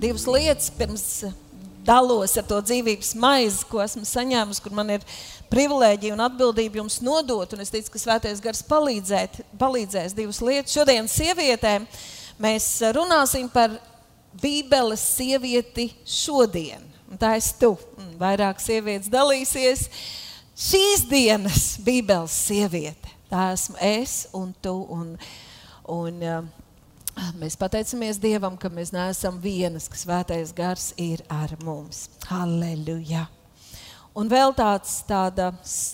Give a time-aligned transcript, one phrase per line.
[0.00, 1.06] divas lietas pirms
[1.86, 5.04] dalos ar to dzīvības maizi, ko esmu saņēmusi, kur man ir
[5.52, 7.52] privilēģija un atbildība jums nodot.
[7.54, 10.74] Un es ticu, ka Svētais Gars palīdzēt, palīdzēs divas lietas.
[10.74, 11.86] Šodien sievietēm
[12.42, 13.78] mēs runāsim par
[14.36, 16.82] Bībeles sievieti šodien.
[17.06, 17.72] Un tā es tu.
[18.20, 19.86] Vairāk sievietes dalīsies.
[20.56, 23.14] Šīs dienas Bībeles sieviete.
[23.30, 24.74] Tā esmu es un tu.
[24.92, 25.14] Un,
[25.92, 26.65] un, uh,
[27.16, 32.10] Mēs pateicamies Dievam, ka mēs neesam vienas, ka Svētais Gars ir ar mums.
[32.28, 33.24] Halleluja!
[34.16, 35.50] Un vēl tāds, tāda,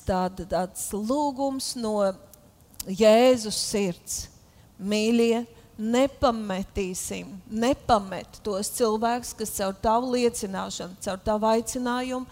[0.07, 1.97] tāda, tāds lūgums no
[2.87, 4.17] Jēzus sirds.
[4.83, 5.45] Mīļie,
[5.79, 12.27] nepametīsim, nepamet tos cilvēkus, kas caur tavu liecināšanu, caur tavu aicinājumu,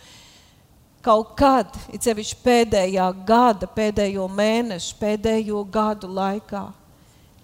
[1.07, 6.67] kaut kad, it sevišķi pēdējā gada, pēdējo mēnešu, pēdējo gadu laikā,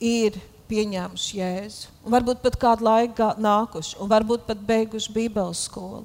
[0.02, 1.94] ir pieņēmuši Jēzu.
[2.04, 6.04] Un varbūt pat kādu laiku nākuši, un varbūt pat beiguši Bībeles skolu.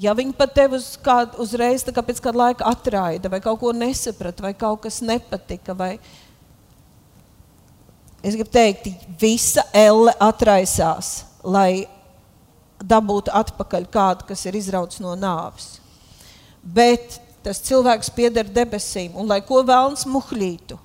[0.00, 3.70] Ja viņi pat tevi uz kādu, uzreiz kā pēc kāda laika atraida, vai kaut ko
[3.70, 5.92] nesaprata, vai kaut kas nepatika, vai
[8.18, 8.90] es gribu teikt,
[9.20, 11.86] visa elle atraisās, lai
[12.82, 15.76] dabūtu atpakaļ kādu, kas ir izrauts no nāves.
[16.64, 20.78] Bet tas cilvēks pieder debesīm, un lai ko vēlns muhļītu,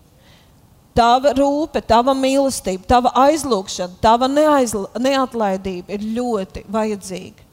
[1.00, 7.46] Tava rūpe, tava mīlestība, tava aizlūgšana, tava neatlaidība ir ļoti vajadzīga.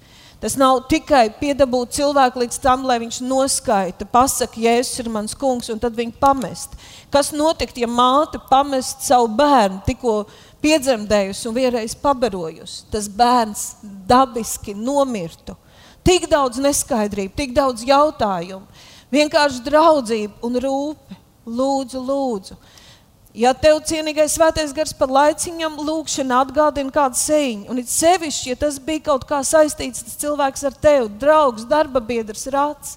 [0.43, 5.71] Tas nav tikai piedabūt cilvēku līdz tam, lai viņš noskaita, pasakā, Jēzus ir mans kungs,
[5.73, 6.75] un tad viņu pamest.
[7.11, 10.17] Kas notiktu, ja māte pamest savu bērnu tikko
[10.61, 12.83] piedzemdējusi un vienreiz pabarojusi?
[12.93, 13.65] Tas bērns
[14.11, 15.57] dabiski nomirtu.
[16.05, 18.67] Tik daudz neskaidrību, tik daudz jautājumu,
[19.15, 21.23] vienkārši draudzība un rūpe.
[21.47, 22.57] Lūdzu, lūdzu.
[23.37, 28.57] Ja tev cienīgais svētais gars par laiciņam lūkšana atgādina kādu sēņu, un it sevišķi, ja
[28.63, 32.95] tas bija kaut kā saistīts tas cilvēks ar tevi, draugs, darba biedrs, rāds,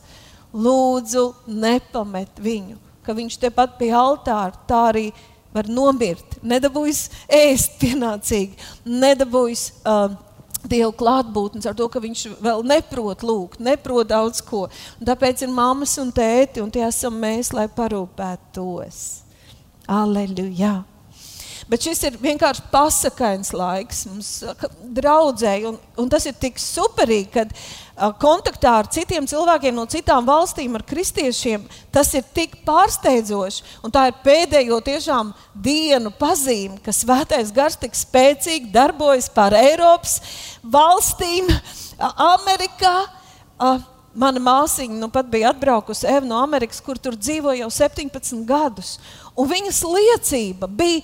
[0.55, 5.05] lūdzu nepamet viņu, ka viņš tepat pie altāra tā arī
[5.51, 8.55] var nomirt, nedabūjis ēst pienācīgi,
[8.87, 10.15] nedabūjis uh,
[10.59, 14.65] Dievu klātbūtnes ar to, ka viņš vēl neprot lūgt, neprot daudz ko.
[14.99, 19.28] Un tāpēc ir mammas un tēti, un tie esam mēs, lai parūpētos.
[19.89, 20.83] Aleluja!
[21.69, 24.29] Bet šis ir vienkārši pasakains laiks mums,
[24.97, 30.25] draudzēji, un, un tas ir tik superīgi, kad uh, kontaktā ar citiem cilvēkiem no citām
[30.25, 33.65] valstīm, ar kristiešiem, tas ir tik pārsteidzoši.
[33.85, 40.17] Un tā ir pēdējo tiešām dienu pazīme, ka svētais gars tik spēcīgi darbojas pār Eiropas
[40.65, 41.53] valstīm,
[42.31, 42.97] Amerikā.
[43.59, 43.77] Uh,
[44.17, 48.97] Mana māsiņa nu pat bija atbraukusi Eva no Amerikas, kur tur dzīvo jau 17 gadus.
[49.37, 51.03] Un viņas liecība bija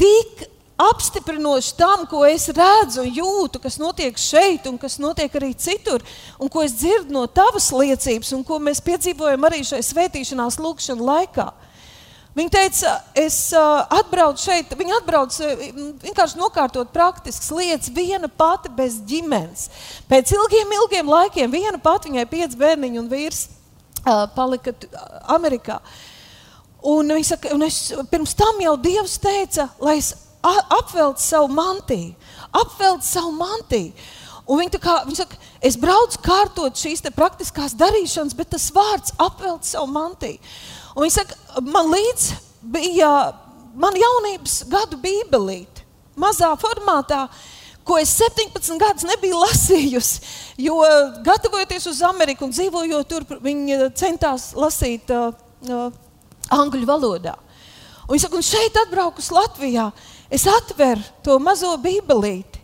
[0.00, 0.46] tik
[0.76, 6.04] apstiprinoši tam, ko es redzu un jūtu, kas notiek šeit un kas notiek arī citur,
[6.40, 11.08] un ko es dzirdu no tavas liecības, un ko mēs piedzīvojam arī šai svētīšanās lūkšanas
[11.10, 11.48] laikā.
[12.36, 15.54] Viņa teica, es uh, atbraucu šeit, viņa atbrauca
[16.02, 19.70] vienkārši nokārtot praktiskas lietas, viena pati bez ģimenes.
[20.10, 24.76] Pēc ilgiem, ilgiem laikiem, viena pati viņai pieci bērniņi un vīrs uh, palika
[25.32, 25.78] Amerikā.
[26.84, 27.80] Un, saka, un es,
[28.12, 30.12] pirms tam jau Dievs teica, lai es
[30.76, 32.12] apveltu savu mantiju,
[32.52, 33.96] apveltu savu mantiju.
[34.46, 39.64] Un viņa, kā, viņa saka, es braucu kārtot šīs praktiskās darīšanas, bet tas vārds apvelt
[39.66, 40.38] savu mantiju.
[40.96, 42.30] Un viņa saka, man līdz
[42.72, 43.10] bija
[43.76, 45.84] mana jaunības gadu bībelīte,
[46.16, 47.26] mazā formātā,
[47.86, 50.22] ko es 17 gadus nebiju lasījusi.
[50.64, 50.80] Jo
[51.26, 55.28] gatavojoties uz Ameriku un dzīvojot tur, viņi centās lasīt uh,
[55.68, 55.90] uh,
[56.56, 57.36] angļu valodā.
[58.06, 59.90] Un, saka, un šeit, atbraukus Latvijā,
[60.32, 62.62] es atveru to mazo bībelīti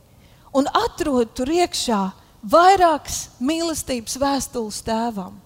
[0.57, 2.01] un atrodu tur iekšā
[2.43, 5.42] vairākas mīlestības vēstules tēvam.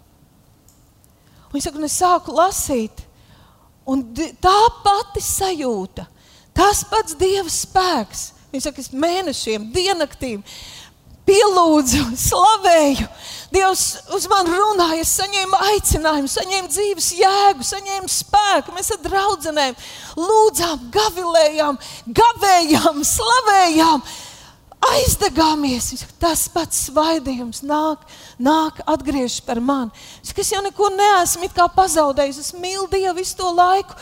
[1.53, 3.05] Un es, saku, un es sāku lasīt,
[3.87, 4.03] un
[4.43, 6.07] tā pati sajūta,
[6.57, 8.33] tas pats Dieva spēks.
[8.53, 10.43] Viņš saka, es mēnešiem, diennaktīm
[11.27, 13.09] pielūdzu, slavēju.
[13.55, 13.83] Dievs
[14.15, 18.75] uz mani runāja, es saņēmu aicinājumu, saņēmu dzīves jēgu, saņēmu spēku.
[18.77, 19.79] Mēs ar draugiem
[20.19, 21.79] lūdzām, gavilējām,
[22.21, 24.07] gavējām, slavējām
[24.87, 26.07] aizdegāmies.
[26.23, 28.03] Tas pats svaidījums nāk,
[28.39, 29.91] nāk atgriežas par mani.
[30.23, 32.39] Es jau neko neesmu pazaudējis.
[32.39, 33.97] Es mīlu Dievu visu to laiku,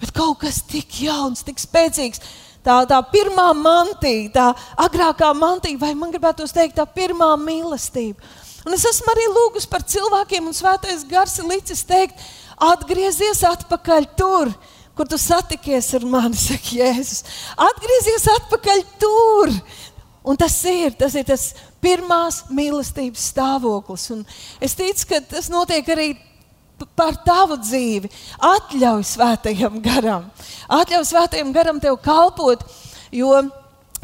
[0.00, 2.20] bet kaut kas tik jauns, tik spēcīgs.
[2.64, 4.46] Tā, tā pirmā mantija, tā
[4.76, 8.18] agrākā mantija, vai man gribētu teikt, tā pirmā mīlestība.
[8.66, 12.18] Un es esmu arī lūgus par cilvēkiem, un svētais gars ir licis teikt,
[12.58, 14.50] atgriezies atpakaļ tur,
[14.98, 17.22] kur tu satikies ar mani, saka Jēzus.
[17.70, 19.54] Atgriezies atpakaļ tur,
[20.28, 24.08] Un tas ir, tas ir tas pirmās mīlestības stāvoklis.
[24.14, 24.24] Un
[24.64, 26.12] es ticu, ka tas notiek arī
[26.98, 28.10] par tavu dzīvi.
[28.44, 30.28] Atļauj svētajam garam,
[30.68, 32.62] atļauj svētajam garam tev kalpot,
[33.14, 33.34] jo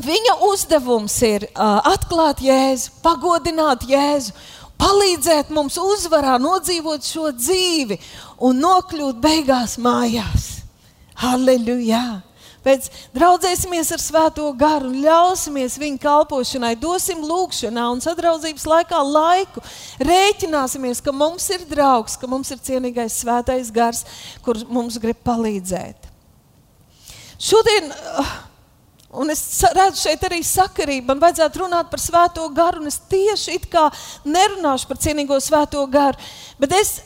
[0.02, 4.34] viņa uzdevums ir uh, atklāt Jēzu, pagodināt Jēzu.
[4.74, 7.94] Palīdzēt mums uzvarā, nodzīvot šo dzīvi
[8.42, 10.48] un nokļūt beigās mājās.
[11.22, 12.02] Halleluja!
[12.64, 19.60] Pēc draudzēsimies ar Svēto garu un ļausimies viņa kalpošanai, dosim lūgšanā un sadraudzības laikā laiku.
[20.00, 24.04] Rēķināsimies, ka mums ir draugs, ka mums ir cienīgais Svētais gars,
[24.46, 26.08] kurš mums grib palīdzēt.
[27.44, 28.34] Šodien, uh,
[29.20, 29.42] un es
[29.76, 33.90] redzu šeit arī sakarību, man vajadzētu runāt par Svēto garu, un es tieši it kā
[34.24, 36.16] nerunāšu par cienīgo Svēto garu,
[36.62, 36.96] bet es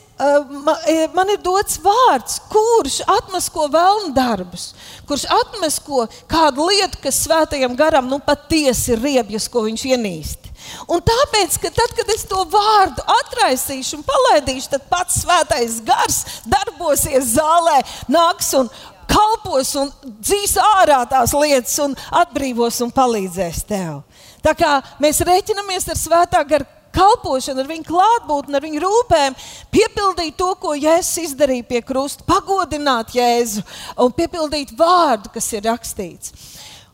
[1.14, 4.72] man ir dots vārds, kurš atmasko vēlnu darbus,
[5.06, 10.52] kurš atmasko kādu lietu, kas svētajam garam nu, patiesi ir riebjas, ko viņš ienīst.
[10.90, 16.20] Un tāpēc, ka tad, kad es to vārdu atraisīšu un palaidīšu, tad pats svētais gars
[16.48, 17.78] darbosies zālē,
[18.10, 18.68] nāks un
[19.08, 24.02] kalpos un dzīs ārā tās lietas un atbrīvos un palīdzēs tev.
[24.44, 29.36] Tā kā mēs rēķinamies ar svētā gara kalpošanu, ar viņu klātbūtni, ar viņu rūpēm,
[29.74, 33.64] piepildīt to, ko Jēzus izdarīja pie krusta, pagodināt Jēzu
[34.04, 36.34] un piepildīt vārdu, kas ir rakstīts.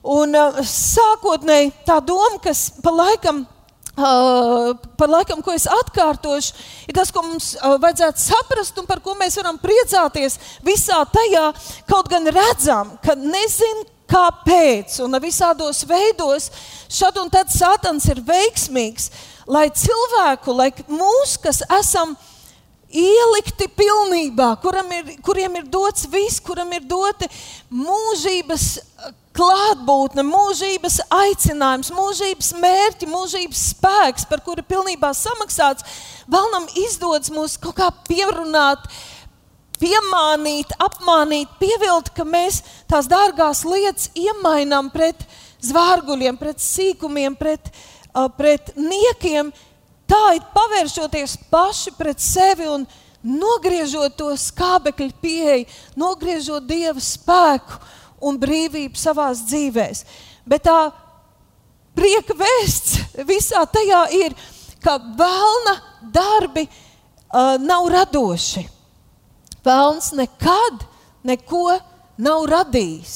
[0.05, 3.47] Un uh, sākotnēji tā doma, kas pa laikam
[3.95, 6.57] Uh, par laikam, ko es atkārtošu,
[6.91, 10.35] ir tas, ko mums uh, vajadzētu saprast un par ko mēs varam priecāties
[10.67, 11.45] visā tajā.
[11.87, 16.51] Kaut gan redzam, ka nezinu, kāpēc, un visādos veidos
[16.91, 19.07] šad un tad Sātans ir veiksmīgs.
[19.07, 22.15] Uh, lai cilvēku, lai mūs, kas esam
[22.95, 24.55] ielikti pilnībā,
[24.95, 27.29] ir, kuriem ir dots viss, kuram ir doti
[27.75, 35.87] mūžības uh, klātbūtne, mūžības aicinājums, mūžības mērķi, mūžības spēks, par kuru pilnībā samaksāts,
[36.31, 38.87] vēlnam izdodas mūs kaut kā pierunāt,
[39.83, 45.27] piemānīt, apmānīt, pievilt, ka mēs tās dārgās lietas iemainām pret
[45.65, 47.83] zvārguļiem, pret sīkumiem, pret uh,
[48.39, 49.51] pret niekiem,
[50.07, 52.87] tā ir pavēršoties paši pret sevi un
[53.25, 55.67] nogriežot to skābekļu pieeju,
[55.97, 57.81] nogriežot dieva spēku
[58.25, 60.05] un brīvību savā dzīvēm.
[60.45, 60.79] Bet tā
[61.97, 64.37] prieka vēsts visā tajā ir,
[64.85, 65.75] ka vēlna
[66.13, 68.67] darbi uh, nav radoši.
[69.65, 70.85] Vēlns nekad
[71.25, 71.79] neko
[72.21, 73.15] nav radījis,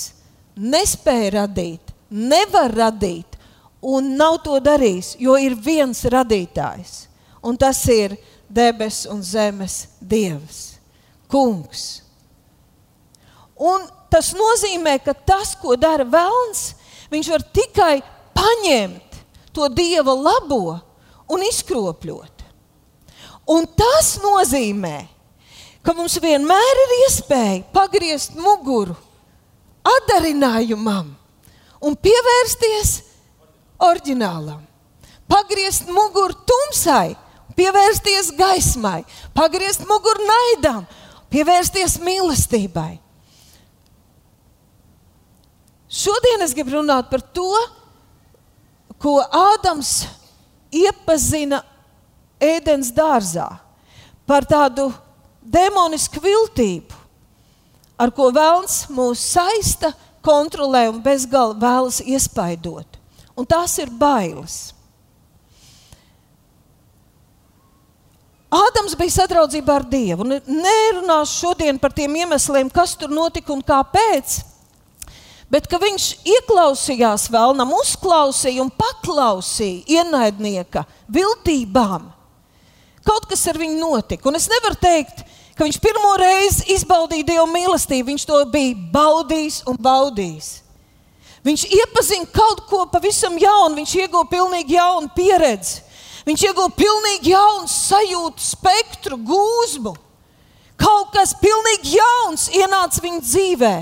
[0.57, 3.28] nespēja radīt, nevar radīt
[3.83, 7.07] un nav to darījis, jo ir viens radītājs,
[7.43, 8.17] un tas ir
[8.49, 10.79] debes un zemes dievs,
[11.31, 12.03] kungs.
[13.59, 16.73] Un tas nozīmē, ka tas, ko dara vēlns,
[17.13, 17.95] viņš var tikai
[18.37, 19.21] paņemt
[19.55, 20.79] to dieva labo
[21.29, 22.45] un izkropļot.
[23.49, 25.07] Un tas nozīmē,
[25.83, 28.97] ka mums vienmēr ir iespēja pagriezt muguru
[29.89, 31.15] atdarinājumam
[31.81, 32.91] un pievērsties
[33.79, 34.61] oriģinālam.
[35.29, 37.15] Pagriezt muguru tumsai,
[37.59, 39.03] pievērsties gaismai,
[39.37, 40.87] pagriezt muguru naidam,
[41.33, 42.97] pievērsties mīlestībai.
[45.89, 47.49] Šodien es gribu runāt par to,
[49.01, 50.03] ko Ādams
[50.75, 51.63] iepazina
[52.41, 53.47] ēdienas dārzā,
[54.29, 54.91] par tādu
[55.41, 56.97] demonisku viltību,
[57.99, 62.98] ar ko vēlns mūs saista, kontrolē un bezgalīgi vēlas iespaidot
[63.39, 64.59] un tās ir bailes.
[68.49, 70.25] Ādams bija sadraudzībā ar Dievu.
[70.25, 74.39] Nerunāšu šodien par tiem iemesliem, kas tur notika un kāpēc.
[75.53, 82.09] Bet viņš ieklausījās vēlnam, uzklausīja un paklausīja ienaidnieka viltībām.
[83.05, 84.29] Kaut kas ar viņu notika.
[84.29, 85.23] Un es nevaru teikt,
[85.57, 88.11] ka viņš pirmo reizi izbaudīja Dieva mīlestību.
[88.11, 90.51] Viņš to bija baudījis un baudījis.
[91.47, 95.85] Viņš iepazina kaut ko pavisam jaunu, viņš ieguva pilnīgi jaunu pieredzi.
[96.27, 99.95] Viņš ieguva pilnīgi jaunu sajūtu, spektru, gūzmu.
[100.79, 103.77] Kaut kas pilnīgi jauns ienāca viņa dzīvē,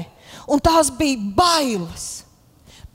[0.48, 2.06] un tās bija bailes,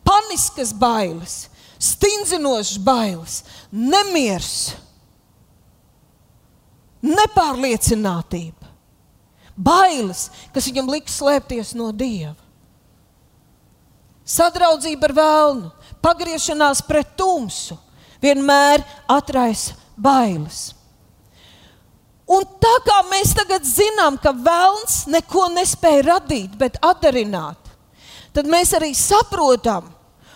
[0.08, 1.36] paniskas bailes,
[1.82, 3.36] stingzinošas bailes,
[3.70, 4.72] nemieris,
[7.06, 8.72] nepārliecinātība,
[9.54, 12.41] bailes, kas viņam liks slēpties no Dieva
[14.26, 17.78] sadraudzība ar vēlnu, pagriešanās pret tumsu
[18.22, 20.72] vienmēr atraisa bailes.
[22.32, 27.74] Un tā kā mēs tagad zinām, ka vēlns neko nespēja radīt, bet atdarināt,
[28.32, 29.90] tad mēs arī saprotam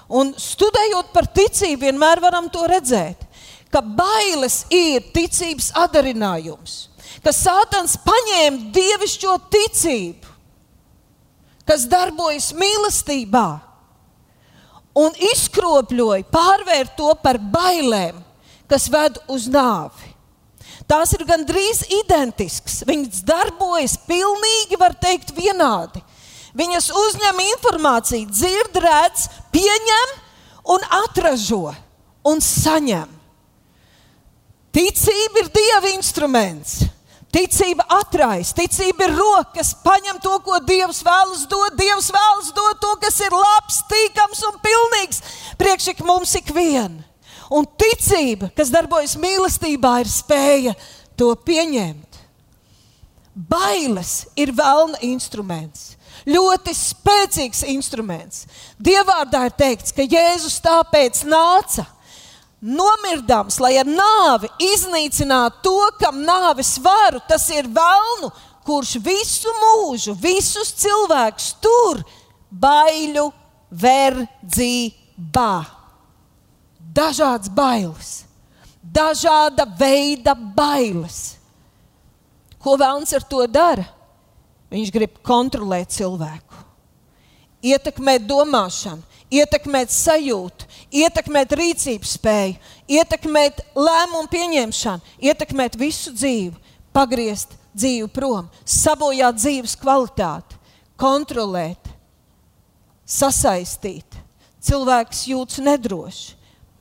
[0.07, 3.23] Un studējot par ticību, vienmēr varam to redzēt,
[3.73, 6.75] ka bailes ir ticības adarinājums,
[7.25, 10.33] ka Sātans paņēma dievišķo ticību,
[11.65, 13.47] kas darbojas mīlestībā,
[14.95, 18.21] un izkropļoja, pārvērt to par bailēm,
[18.71, 20.13] kas ved uz nāvi.
[20.85, 22.83] Tās ir gandrīz identiskas.
[22.85, 26.01] Viņas darbojas pilnīgi, var teikt, vienādi.
[26.55, 30.13] Viņas uzņem informāciju, dzird, redz, pieņem
[30.75, 31.73] un atražo
[32.25, 33.09] un saņem.
[34.75, 36.83] Ticība ir Dieva instruments.
[37.35, 41.75] Ticība atraisa, ticība ir roka, kas paņem to, ko Dievs vēlas dot.
[41.75, 45.19] Dievs vēlas dot to, kas ir labs, tīkams un pilnīgs
[45.59, 47.01] priekš mums ikvienam.
[47.51, 50.73] Un ticība, kas darbojas mīlestībā, ir spēja
[51.19, 52.21] to pieņemt.
[53.35, 55.91] Bailes ir vēlna instruments
[56.25, 58.45] ļoti spēcīgs instruments.
[58.81, 61.85] Dievvvārdā ir teikts, ka Jēzus tāpēc nāca
[62.65, 68.31] nomirdams, lai ar nāvi iznīcinātu to, kam nāves varu, tas ir vēlnu,
[68.65, 72.01] kurš visu mūžu, visus cilvēkus tur
[72.49, 73.27] baiļu
[73.69, 75.53] verdzībā.
[76.95, 78.11] Dažādas bailes,
[78.81, 81.35] dažāda veida bailes.
[82.57, 83.85] Ko vēlams ar to dara?
[84.73, 86.63] Viņš grib kontrolēt cilvēku,
[87.61, 92.55] ietekmēt domāšanu, ietekmēt sajūtu, ietekmēt rīcības spēju,
[92.87, 96.55] ietekmēt lēmumu pieņemšanu, ietekmēt visu dzīvi,
[96.95, 100.57] pagriezt dzīvi prom, sabojāt dzīves kvalitāti,
[100.99, 101.91] kontrolēt,
[103.05, 104.21] sasaistīt.
[104.65, 106.21] Cilvēks jūtas nedrošs,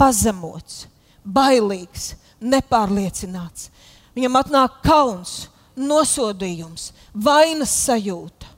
[0.01, 0.87] pazemots,
[1.25, 3.69] bailīgs, nepārliecināts.
[4.15, 5.35] Viņam atnāk kauns,
[5.77, 8.49] nosodījums, vainas sajūta,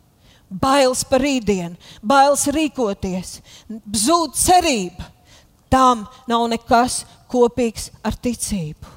[0.50, 3.38] bailes par rītdienu, bailes rīkoties,
[4.04, 5.10] zūd cerība.
[5.76, 8.94] Tam nav nekas kopīgs ar ticību.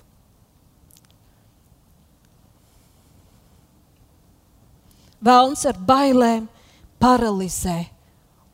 [5.20, 6.46] Vēlns ar bailēm
[7.04, 7.82] paralizē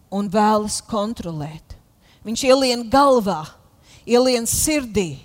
[0.10, 1.76] un vēlas kontrolēt.
[2.26, 3.44] Viņš ielien galvā,
[4.10, 5.20] ielien sirdī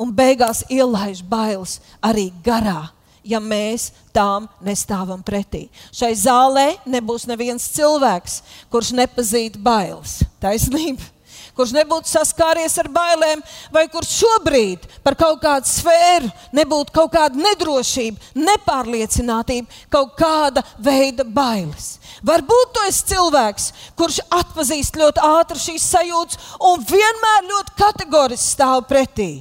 [0.00, 2.86] un beigās ielaiž bailes arī garā
[3.28, 5.66] ja mēs tām nestāvam pretī.
[5.92, 8.40] Šai zālē nebūs neviens cilvēks,
[8.72, 10.22] kurš nepazīst bailes.
[10.40, 11.17] Taisnība.
[11.58, 13.40] Kurš nebūtu saskāries ar bailēm,
[13.74, 21.26] vai kurš šobrīd par kaut kādu sfēru nebūtu kaut kāda nedrošība, nepārliecinātība, kaut kāda veida
[21.26, 21.96] bailes.
[22.22, 23.66] Varbūt tu esi cilvēks,
[23.98, 29.32] kurš atpazīst ļoti ātri šīs sajūtas un vienmēr ļoti kategoriski stāv pretī.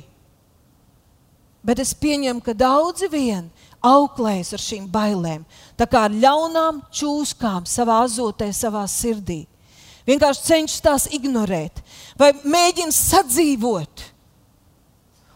[1.62, 3.46] Bet es pieņemu, ka daudzi vien
[3.86, 5.46] auklējas ar šīm bailēm,
[5.78, 9.44] tā kā ļaunām čūskām savā azotē, savā sirdī.
[10.08, 11.82] Vienkārši cenšas tās ignorēt
[12.20, 14.04] vai mēģina sadzīvot.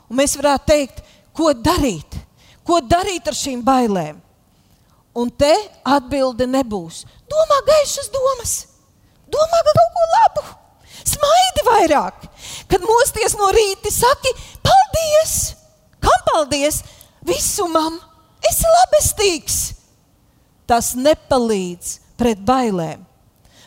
[0.09, 1.01] Un mēs varētu teikt,
[1.35, 2.17] ko darīt?
[2.67, 4.19] Ko darīt ar šīm bailēm?
[5.17, 5.51] Un te
[5.83, 7.03] atbilde nebūs.
[7.31, 8.53] Domā gaišas domas,
[9.31, 10.45] domā kaut ko labu,
[11.03, 12.29] smaidi vairāk.
[12.71, 14.31] Kad mosties no rīta, saki,
[14.63, 15.35] paldies!
[16.01, 16.79] Kam paldies?
[17.27, 17.99] Visumam!
[18.49, 19.57] esi labestīgs.
[20.69, 23.03] Tas nepalīdz pret bailēm.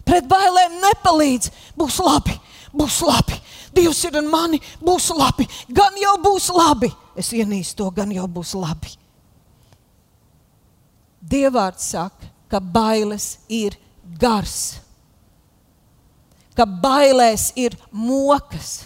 [0.04, 1.50] Pret bailēm nepalīdz.
[1.78, 2.36] Būs labi,
[2.74, 3.38] būs labi.
[3.74, 5.48] Dievs ir ar mani, būs labi.
[5.68, 6.92] Gan jau būs labi.
[7.16, 8.94] Es ienīstu to, gan jau būs labi.
[11.24, 13.78] Dievārds saka, ka bailes ir
[14.20, 14.76] gars,
[16.54, 18.84] ka bailēs ir mokas,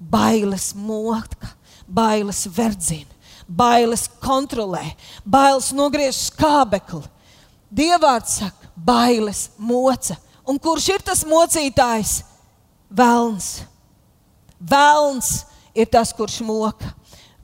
[0.00, 1.52] bailes moka,
[1.84, 3.14] bailes verdzina
[3.48, 7.04] bailes kontrolē, bailes nogriež skābekli.
[7.74, 10.16] Dievārds saka, bailes moca.
[10.44, 12.18] Un kurš ir tas mocītājs?
[12.90, 13.64] Velns.
[14.60, 15.30] Velns
[15.74, 16.92] ir tas, kurš moka.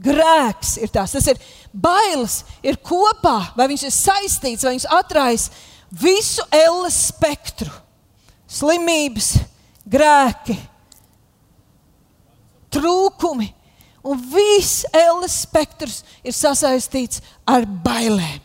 [0.00, 1.12] Grēks ir tas.
[1.16, 1.40] Tas ir
[1.72, 5.50] bailes, ir kopā, vai viņš ir saistīts, vai viņš atraisa
[5.90, 7.72] visu elles spektru.
[8.50, 9.34] Slimības,
[9.86, 10.56] grēki,
[12.74, 13.50] trūkumi,
[14.06, 18.40] Un viss ēles spektrs ir sasaistīts ar bailēm.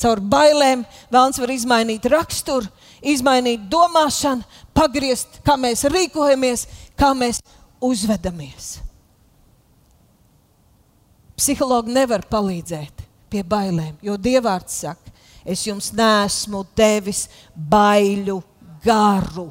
[0.00, 0.82] Caur bailēm
[1.12, 2.66] vēlams var izmainīt raksturu,
[3.04, 4.42] izmainīt domāšanu,
[4.74, 6.66] pagriezt, kā mēs rīkojamies,
[6.98, 7.40] kā mēs
[7.84, 8.78] uzvedamies.
[11.38, 18.40] Psihologi nevar palīdzēt pie bailēm, jo Dievārds saka, es jums nesmu devis baiļu
[18.84, 19.50] garu.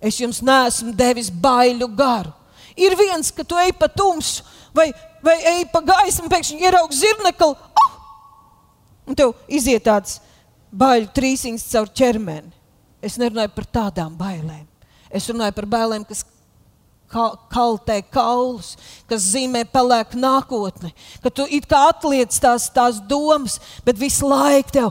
[0.00, 2.32] Es jums neesmu devis baiļu garu.
[2.76, 4.44] Ir viens, ka tu ej pa tumsu
[4.76, 4.90] vai,
[5.26, 7.98] vai ej pa gaismu, pēkšņi ieraugi zirnekli, oh!
[9.06, 10.20] un tev iziet tāds
[10.70, 12.52] bailju trīsīns caur ķermeni.
[13.04, 14.64] Es nerunāju par tādām bailēm.
[15.14, 16.24] Es runāju par bailēm, kas
[17.06, 18.74] kaltē kaulus,
[19.06, 20.90] kas zīmē pelēku nākotni,
[21.22, 24.90] ka tu it kā atliec tās, tās domas, bet visu laiku tev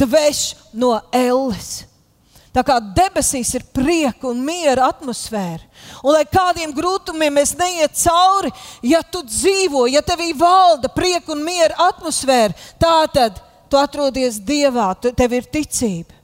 [0.00, 1.87] dveš no elles.
[2.58, 5.62] Tā kā debesīs ir prieka un miera atmosfēra.
[6.02, 8.50] Un lai kādiem grūtumiem mēs neiet cauri,
[8.82, 13.38] ja tu dzīvo, ja tevī valda prieka un miera atmosfēra, tad
[13.70, 16.16] tu atrodies Dievā, tu, tev ir ticība.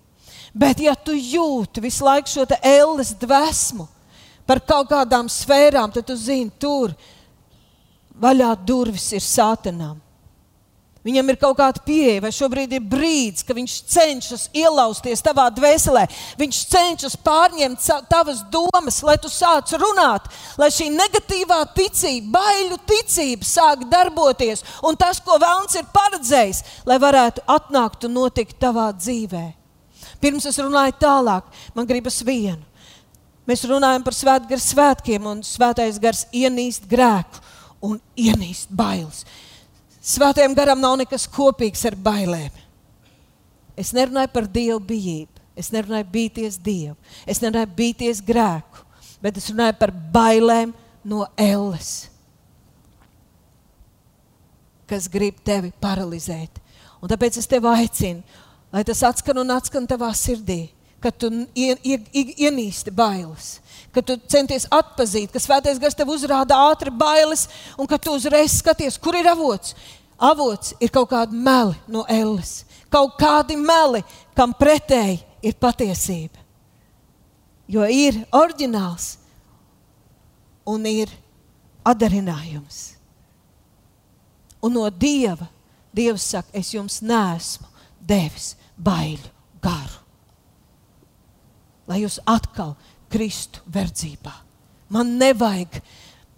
[0.50, 3.86] Bet, ja tu jūti visu laiku šo ēles dvēsmu
[4.42, 6.96] par kaut kādām sfērām, tad tu zini, tur
[8.18, 10.02] vaļā durvis ir sātanām.
[11.04, 16.06] Viņam ir kaut kāda pieeja, vai šobrīd ir brīdis, kad viņš cenšas ielausties tavā dvēselē.
[16.40, 23.44] Viņš cenšas pārņemt tavas domas, lai tu sāc runāt, lai šī negatīvā ticība, baiļu ticība
[23.44, 24.64] sāk darboties.
[24.80, 29.44] Un tas, ko Vēlns ir paredzējis, lai varētu atnākt un notikt tavā dzīvē.
[30.24, 32.62] Pirms es runāju tālāk, man gribas vienu.
[33.44, 37.42] Mēs runājam par svētgara svētkiem, un svētais gars ienīst grēku
[37.84, 39.26] un ienīst bailes.
[40.04, 42.52] Svētajam garam nav nekas kopīgs ar bailēm.
[43.80, 46.94] Es nerunāju par dievu bijību, es nerunāju bīties dievu,
[47.26, 48.84] es nerunāju bīties grēku,
[49.24, 50.74] bet es runāju par bailēm
[51.08, 52.10] no elles,
[54.86, 56.60] kas grib tevi paralizēt.
[57.00, 58.20] Un tāpēc es tevi aicinu,
[58.72, 60.68] lai tas atskan un atskan tavā sirdī,
[61.04, 63.58] kad tu ienīsti bailes
[63.94, 67.46] ka tu centies atzīt, ka svētais gars tev uzrāda ātri bailes,
[67.78, 69.76] un ka tu uzreiz skaties, kur ir avots.
[70.18, 74.02] Avots ir kaut kāda meli no elles, kaut kādi meli,
[74.34, 76.42] kam pretēji ir patiesība.
[77.70, 79.14] Jo ir oriģināls
[80.68, 81.10] un ir
[81.86, 82.82] atdarinājums.
[84.64, 85.50] Un no dieva
[85.94, 87.68] Dievs saka, es jums nesmu
[88.02, 89.28] devis baiļu
[89.62, 90.03] garu.
[91.90, 92.74] Lai jūs atkal
[93.12, 94.32] kristu verdzībā.
[94.92, 95.80] Man nevajag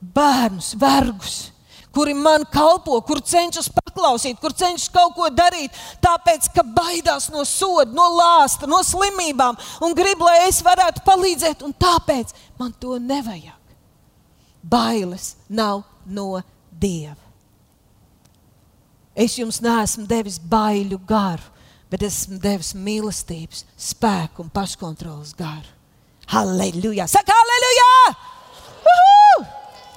[0.00, 1.36] bērnus, vergus,
[1.96, 7.44] kuri man kalpo, kur cenšas paklausīt, kur cenšas kaut ko darīt, tāpēc, ka baidās no
[7.48, 12.98] soda, no lāsta, no slimībām un grib, lai es varētu palīdzēt, un tāpēc man to
[13.00, 13.54] nevajag.
[14.66, 16.42] Bailes nav no
[16.76, 17.22] Dieva.
[19.16, 21.55] Es jums neesmu devis baiļu garu,
[21.96, 25.70] bet esmu devis mīlestības, spēku un paškontrolas garu.
[26.28, 27.06] Halleluja!
[27.08, 28.16] Saka, halleluja!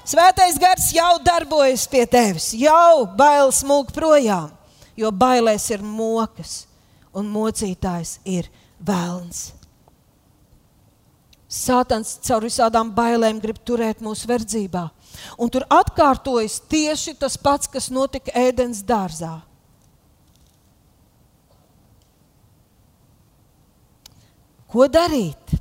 [0.08, 4.48] Svētais gars jau darbojas pie tevis, jau bailes mūk projām,
[4.98, 6.64] jo bailēs ir mokas
[7.14, 8.48] un mocītājs ir
[8.80, 9.52] vēlns.
[11.50, 14.88] Sātans caur visādām bailēm grib turēt mūsu verdzībā.
[15.38, 19.36] Un tur atkārtojas tieši tas pats, kas notika ēdienas dārzā.
[24.70, 25.56] Ko darīt?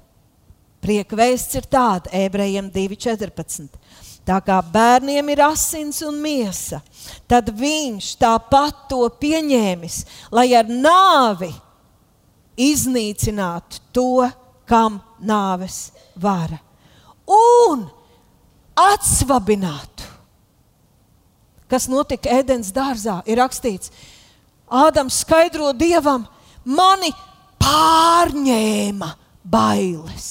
[0.84, 3.68] Prieka vēsts ir tāda, ebrejiem 2,14.
[4.28, 6.82] Tā kā bērniem ir asins un miesa,
[7.26, 10.02] tad viņš tāpat to pieņēmis,
[10.36, 11.48] lai ar nāvi
[12.60, 14.28] iznīcinātu to,
[14.68, 15.88] kam nāves
[16.20, 16.60] vara,
[17.24, 17.86] un
[18.76, 20.04] atsvabinātu.
[21.68, 23.92] Kas notika ēdienas dārzā, ir rakstīts,
[24.68, 26.26] Ādams skaidro dievam,
[26.64, 27.08] mani
[27.68, 29.12] pārņēma
[29.44, 30.28] bailes.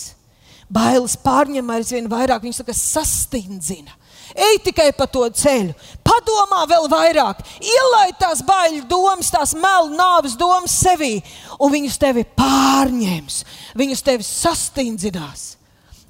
[0.67, 3.93] Bailes pārņem aizvien vairāk, viņas saka, sastindzina.
[4.35, 5.71] Ej tikai pa to ceļu,
[6.03, 11.21] padomā vēl vairāk, ielaid tās baiļu domas, tās melu nāves domas sevī,
[11.63, 13.39] un viņas tevi pārņems,
[13.79, 15.45] viņas tevi sastindzinās.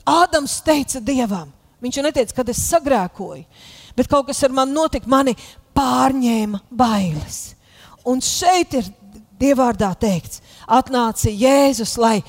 [0.08, 1.52] Ādams teica Dievam,
[1.84, 3.46] viņš jau neteica, kad es sagrēkoju,
[3.96, 5.38] bet kaut kas ar mani notika, mani
[5.78, 7.42] pārņēma bailes.
[8.08, 8.90] Un šeit ir
[9.38, 12.20] Dievvvārdā teikts, atnāca Jēzus, lai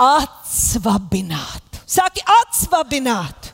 [0.00, 1.82] atsvabinātu.
[1.86, 3.52] Saki, atsvabinātu,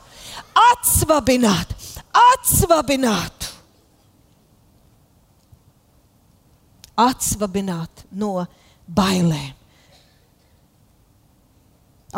[0.71, 1.75] atsvabinātu,
[2.15, 3.55] atsvabinātu.
[6.99, 8.43] Atsvabināt no
[8.91, 9.55] bailēm.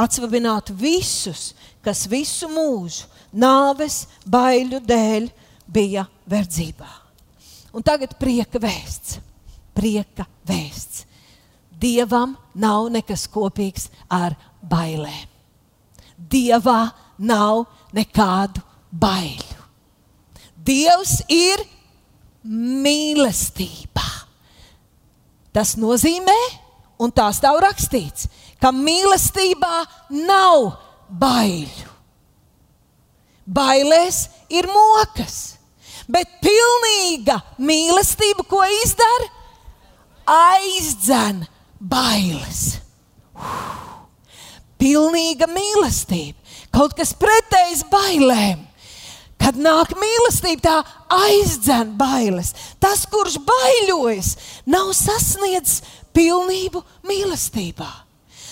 [0.02, 1.52] Atsvabināt visus,
[1.86, 5.28] kas visu mūžu nāves baiļu dēļ
[5.70, 6.90] bija verdzībā.
[7.78, 9.20] Un tagad prieka vēsts.
[9.76, 11.06] Prieka vēsts.
[11.82, 15.28] Dievam nav nekas kopīgs ar bailēm.
[16.32, 17.66] Dievā nav
[17.96, 19.60] nekādu baiļu.
[20.62, 21.64] Dievs ir
[22.46, 24.06] mīlestība.
[25.52, 26.38] Tas nozīmē,
[27.02, 28.30] un tā stāv rakstīts,
[28.62, 29.82] ka mīlestībā
[30.28, 30.70] nav
[31.10, 31.90] baiļu.
[33.52, 35.58] Bailēs ir mokas,
[36.08, 39.32] bet pilnīga mīlestība, ko izdara,
[40.32, 41.42] aizdzen
[41.82, 42.80] bailes.
[44.82, 46.38] Pilnīga mīlestība,
[46.74, 48.68] kaut kas pretējs bailēm.
[49.42, 50.76] Kad nāk mīlestība, tā
[51.18, 52.52] aizdzen bailes.
[52.82, 54.36] Tas, kurš baiļojas,
[54.70, 55.82] nav sasniedzis
[56.14, 57.90] pilnību mīlestībā.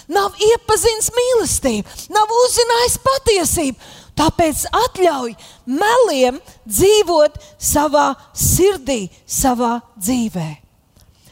[0.09, 3.91] Nav iepazinis mīlestību, nav uzzinājis patiesību.
[4.19, 5.35] Tāpēc atļauj
[5.69, 10.68] meliem dzīvot savā sirdī, savā dzīvēm.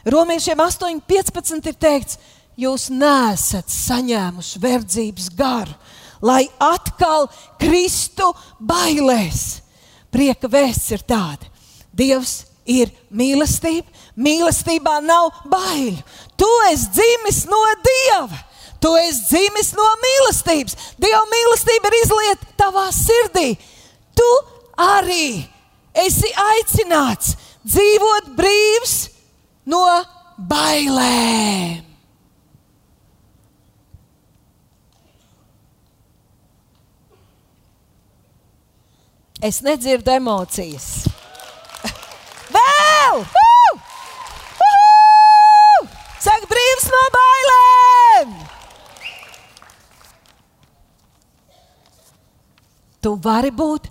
[0.08, 2.18] Romiešiem 8,15 ir teikts,
[2.56, 5.74] jūs nesat saņēmuši verdzības garu,
[6.24, 7.28] lai atkal
[7.60, 9.60] Kristu bailēs.
[10.08, 11.50] Prieka vēsts ir tāda:
[11.92, 16.00] Dievs ir mīlestība, mīlestībā nav baiļu.
[16.40, 18.44] Tu esi dzimis no Dieva.
[18.80, 20.76] Tu esi dzimis no mīlestības.
[21.02, 23.56] Dieva mīlestība ir izlieta tavā sirdī.
[24.16, 24.28] Tu
[24.78, 25.42] arī
[25.98, 27.34] esi aicināts
[27.66, 28.96] dzīvot brīvs
[29.68, 29.84] no
[30.50, 31.84] bailēm.
[39.48, 41.06] Es nedzirdu emocijas.
[42.56, 43.22] Vēl!
[46.18, 48.32] Saka, brīvs no bailēm!
[52.98, 53.86] Tu vari būt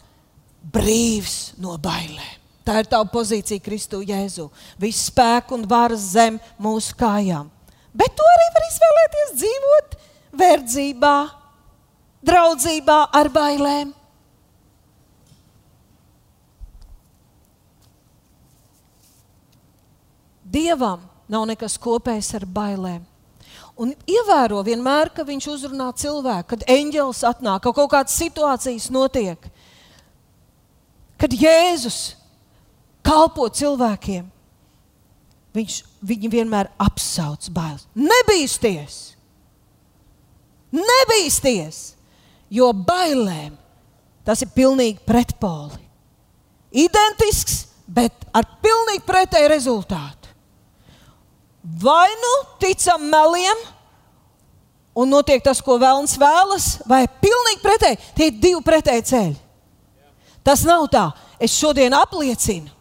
[0.76, 2.37] brīvs no bailēm.
[2.68, 4.50] Tā ir tava pozīcija Kristu Jēzu.
[4.76, 7.48] Viss spēks un varas zem mūsu kājām.
[7.96, 9.96] Bet tu arī vari izvēlēties dzīvot
[10.42, 11.14] verdzībā,
[12.28, 13.94] draudzībā ar bailēm.
[20.58, 23.00] Dievam nav nekas kopējs ar bailēm.
[23.78, 29.52] Un ievēro vienmēr, ka viņš uzrunā cilvēku, kad eņģelis atnāk, ka kaut kādas situācijas notiek.
[31.22, 32.18] Kad Jēzus
[33.08, 34.26] kalpo cilvēkiem,
[35.56, 37.88] viņš viņu vienmēr apsauc bailes.
[37.98, 38.98] Nebīsties!
[40.76, 41.80] Nebīsties!
[42.52, 43.56] Jo bailēm
[44.28, 45.80] tas ir pilnīgi pretpoli.
[46.76, 50.32] Identisks, bet ar pilnīgi pretēju rezultātu.
[51.64, 53.60] Vai nu ticam meliem,
[54.96, 58.00] un notiek tas, ko vēlams vēlas, vai pilnīgi pretēji.
[58.16, 59.38] Tie ir divi pretēji ceļi.
[60.48, 61.10] Tas nav tā,
[61.44, 62.72] es šodien apliecinu,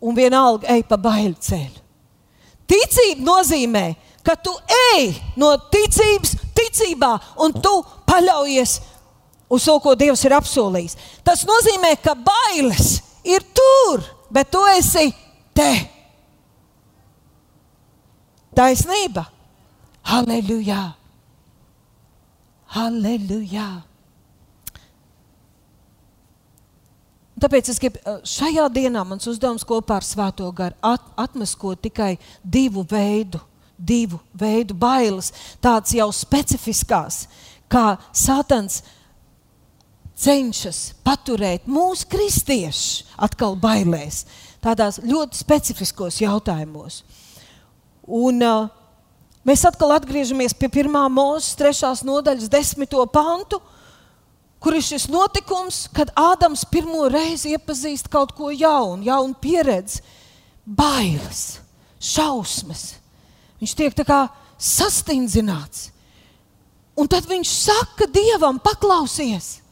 [0.00, 1.80] un vienalga ej pa baiļu ceļu.
[2.70, 3.84] Ticība nozīmē,
[4.22, 4.52] ka tu
[4.94, 5.10] ej
[5.40, 7.10] no ticības ticībā
[7.42, 7.72] un tu
[8.06, 8.76] paļaujies
[9.50, 10.96] uz to, ko Dievs ir apsolījis.
[11.26, 15.10] Tas nozīmē, ka bailes ir tur, bet tu esi
[15.56, 15.72] te.
[18.54, 19.26] Taisnība.
[20.06, 20.94] Halleluja!
[22.74, 23.89] Halleluja!
[27.40, 32.14] Tāpēc es gribu eh, šajā dienā mans uzdevums kopā ar Svēto garu at, atmaskot tikai
[32.44, 33.40] divu veidu,
[33.76, 37.24] divu veidu bailes, tādas jau specifiskās,
[37.70, 38.82] kā Sātans
[40.20, 44.26] cenšas paturēt mūsu kristiešus atkal bailēs,
[44.60, 47.00] tādās ļoti specifiskos jautājumos.
[48.04, 48.68] Un, uh,
[49.46, 53.62] mēs atkal atgriežamies pie pirmā mūža, trešās nodaļas, desmito pantu.
[54.60, 60.02] Kur ir šis notikums, kad Ādams pirmo reizi iepazīst kaut ko jaunu, jaunu pieredzi,
[60.64, 61.60] bailes,
[61.96, 62.90] šausmas.
[63.60, 64.20] Viņš tiek tā kā
[64.60, 65.88] sastindzināts.
[67.00, 69.62] Un tad viņš saka Dievam, paklausies,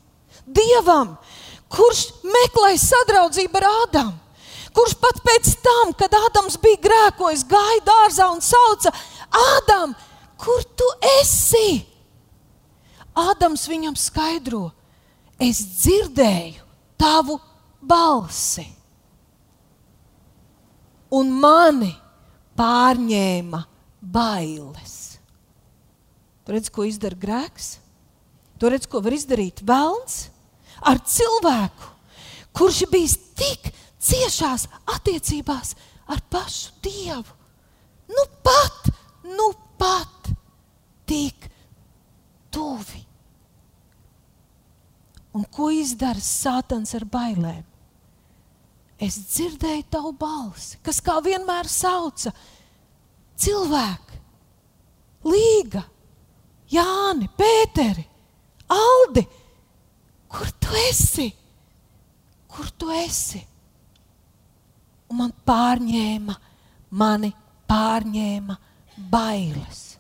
[0.49, 1.19] Dievam,
[1.69, 4.17] kurš meklē sadraudzību ar Ādamu.
[4.73, 8.93] Kurš pat pēc tam, kad Ādams bija grēkojis, gāja dārzā un sauca:
[9.29, 9.95] Ādam,
[10.39, 10.87] kur tu
[11.21, 11.83] esi?
[13.19, 14.69] Ādams viņam skaidro,
[15.39, 16.65] es dzirdēju
[16.99, 17.39] tavu
[17.81, 18.67] balsi,
[21.15, 21.93] un mani
[22.59, 23.61] pārņēma
[24.03, 24.97] bailes.
[26.45, 27.77] Tu redz, ko izdara grēks?
[28.59, 30.27] Tu redz, ko var izdarīt vēlns
[30.89, 31.91] ar cilvēku,
[32.57, 33.71] kurš ir bijis tik
[34.03, 35.75] ciešās attiecībās
[36.11, 37.37] ar pašu Dievu.
[38.09, 38.89] Nu pat,
[39.29, 40.33] nu pat
[41.09, 41.51] tik
[42.51, 43.08] tuvi.
[45.37, 47.65] Un ko izdara Sātans ar bailēm?
[48.99, 52.33] Es dzirdēju tavu balsi, kas kā vienmēr sauca
[53.39, 54.17] cilvēku,
[55.29, 55.83] Līga,
[56.71, 58.05] Jāni, Pēteri,
[58.71, 59.25] Aldi.
[60.29, 61.29] Kur tu esi?
[62.49, 63.41] Kur tu esi?
[65.09, 66.35] Un man pārņēma,
[67.01, 67.31] mani
[67.69, 68.59] pārņēma
[69.11, 69.98] bailes.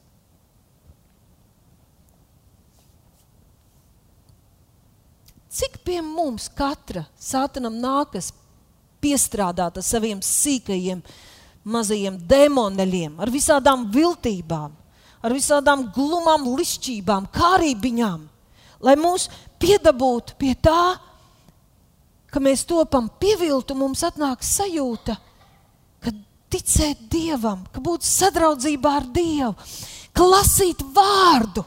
[5.58, 8.30] Cik pie mums katra sātanam nākas
[9.02, 11.02] piestrādāt ar saviem sīkajiem
[11.68, 14.70] mazajiem demoneļiem, ar visādām viltībām,
[15.22, 18.22] ar visādām glumām, lišķībām, kārībiņām,
[18.86, 19.26] lai mūs
[19.58, 20.94] piedabūtu pie tā,
[22.30, 25.16] ka mēs topam pieviltu, mums atnāk sajūta,
[26.04, 26.14] ka
[26.54, 29.54] ticēt Dievam, ka būt sadraudzībā ar Dievu,
[30.14, 31.64] ka lasīt vārdu,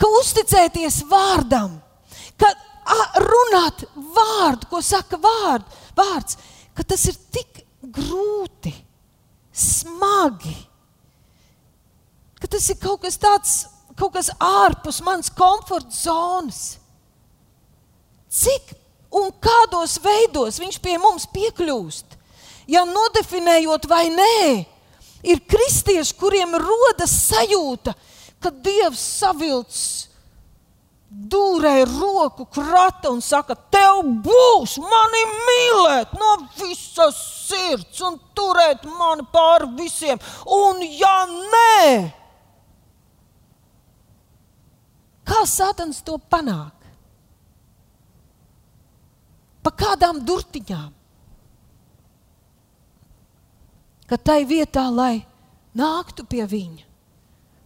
[0.00, 1.76] ka uzticēties vārdam,
[2.40, 2.48] ka
[2.84, 5.64] runāt vārdu, ko saka vārd,
[5.96, 6.38] vārds,
[6.74, 8.72] ka tas ir tik grūti,
[9.54, 10.56] smagi,
[12.40, 13.54] ka tas ir kaut kas tāds,
[13.96, 16.78] kaut kas ārpus manas komforta zonas.
[18.34, 18.74] Cik
[19.14, 22.18] un kādos veidos viņš pie mums piekļūst?
[22.66, 24.64] Ja nodefinējot vai nē,
[25.22, 27.94] ir kristieši, kuriem rodas sajūta,
[28.42, 30.13] ka Dievs savilcis
[31.14, 39.26] dūrē roku krata un saka, tev būs mani mīlēt no visas sirds un turēt mani
[39.32, 40.18] pāri visiem.
[40.50, 41.84] Un ja nē,
[45.28, 46.72] kā Sātans to panāk?
[49.64, 50.90] Pa kādām durtiņām?
[54.04, 55.24] Ka tai vietā, lai
[55.78, 56.84] nāktu pie viņa,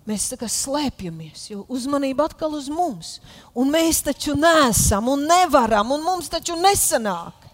[0.09, 3.19] Mēs kā, slēpjamies, jo uzmanība atkal uz mums.
[3.53, 7.45] Un mēs taču nesam un nevaram, un mums taču nesanāk.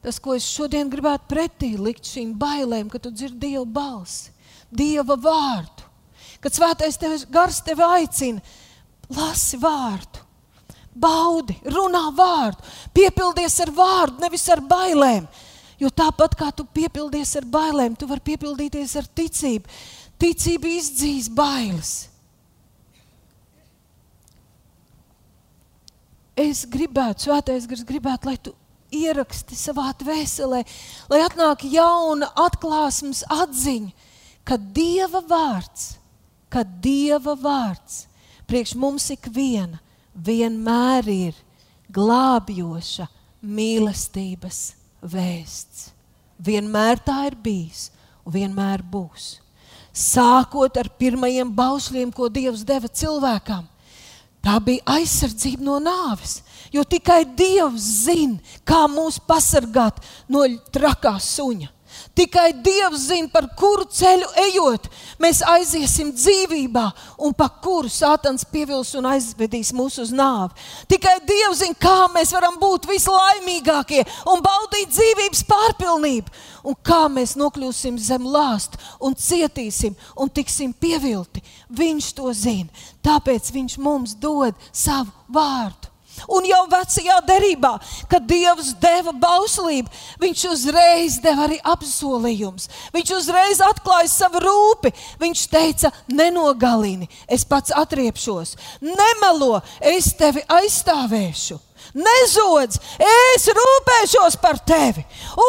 [0.00, 4.32] Tas, ko es šodien gribētu pretī likt šīm bailēm, kad tu dzirdi Dieva balsi,
[4.72, 5.84] Dieva vārdu,
[6.40, 8.40] kad svētais tevis, gars tevi aicina,
[9.12, 10.24] lasi vārdu,
[10.96, 12.64] baudi, runā vārdu,
[12.96, 15.28] piepildies ar vārdu, nevis ar bailēm.
[15.80, 19.68] Jo tāpat kā tu piepildies ar bailēm, tu vari piepildīties ar ticību.
[20.20, 21.92] Ticība izdzīs bailes.
[26.40, 28.52] Es gribētu, svētais gars, gribētu, lai tu
[28.96, 30.62] ieraksti savā dvēselē,
[31.10, 33.92] lai atnāk jauna atklāsmes atziņa,
[34.44, 35.94] ka Dieva vārds,
[36.52, 38.04] ka Dieva vārds
[38.50, 39.78] priekš mums ikviena
[40.16, 41.36] vienmēr ir
[41.94, 43.06] glābjoša
[43.46, 44.60] mīlestības
[45.02, 45.90] vēsts.
[46.40, 47.90] Vienmēr tā ir bijis
[48.24, 49.38] un vienmēr būs.
[49.92, 53.66] Sākot ar pirmajiem baušļiem, ko Dievs deva cilvēkam,
[54.40, 56.40] tā bija aizsardzība no nāves.
[56.72, 59.98] Jo tikai Dievs zina, kā mūs pasargāt
[60.30, 61.68] no trakā suņa.
[62.14, 64.88] Tikai Dievs zina, par kuru ceļu ejot,
[65.22, 66.84] mēs aiziesim dzīvībā,
[67.22, 70.56] un pa kuru sātans pievils un aizvedīs mūs uz nāvi.
[70.90, 76.34] Tikai Dievs zina, kā mēs varam būt vislaimīgākie un baudīt dzīvības pārpilnību,
[76.66, 81.44] un kā mēs nokļūsim zem lāsta un cietīsim un tiksim pievilti.
[81.70, 82.68] Viņš to zina,
[83.06, 85.89] tāpēc viņš mums dod savu vārdu.
[86.28, 87.74] Un jau vecajā derībā,
[88.10, 89.88] kad Dievs deva bauslību,
[90.20, 92.68] Viņš uzreiz deva arī apsolījumus.
[92.94, 94.92] Viņš uzreiz atklāja savu rūpi.
[95.20, 101.58] Viņš teica, nenogalini, es pats atriepšos, nemelo, es tevi aizstāvēšu.
[101.96, 105.02] Nezodz, es rūpēšos par tevi.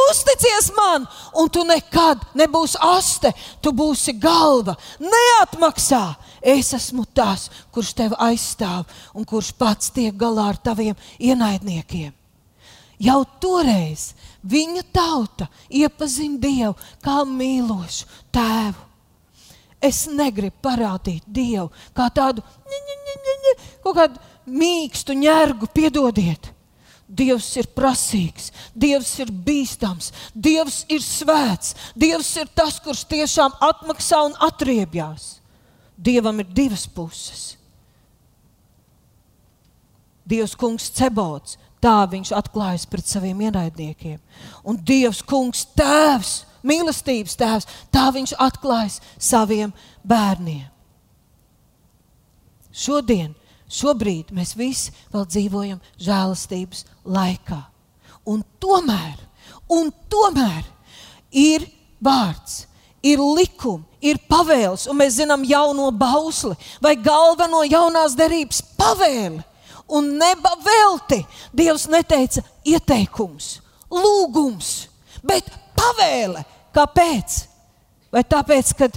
[0.10, 1.04] Uzticies man,
[1.38, 4.78] un tu nekad nebūsi aste, tu būsi galva.
[5.04, 6.06] Neatmaksā,
[6.42, 12.14] Es esmu tas, kurš tevi aizstāv un kurš pats tiek galā ar taviem ienaidniekiem.
[13.02, 14.12] Jau toreiz
[14.46, 18.88] viņa tauta iepazina Dievu kā mīlošu tēvu.
[19.82, 22.44] Es negribu parādīt Dievu kā tādu
[24.46, 26.52] mīkstu ņērgu, piedodiet.
[27.12, 34.22] Dievs ir prasīgs, Dievs ir bīstams, Dievs ir svēts, Dievs ir tas, kurš tiešām atmaksā
[34.30, 35.41] un atriebjās.
[36.02, 37.58] Dievam ir divas puses.
[40.26, 44.20] Dievs kungs cebots, tā viņš atklājas pret saviem ienaidniekiem.
[44.64, 49.74] Un Dievs kungs tēvs, mīlestības tēvs, tā viņš atklājas saviem
[50.08, 50.70] bērniem.
[52.72, 53.34] Šodien,
[53.68, 57.60] šobrīd mēs visi vēl dzīvojam žēlastības laikā.
[58.32, 59.18] Un tomēr,
[59.74, 60.64] un tomēr
[61.36, 61.66] ir
[62.00, 62.66] vārds,
[63.04, 69.42] ir likumi, ir pavēles, un mēs zinām jauno bausli vai galveno jaunās derības pavēli.
[69.92, 71.20] Un nebavelti
[71.52, 73.58] Dievs neteica ieteikums,
[73.92, 74.70] lūgums,
[75.20, 76.46] bet pavēle.
[76.72, 77.42] Kāpēc?
[78.12, 78.88] Vai tāpēc, ka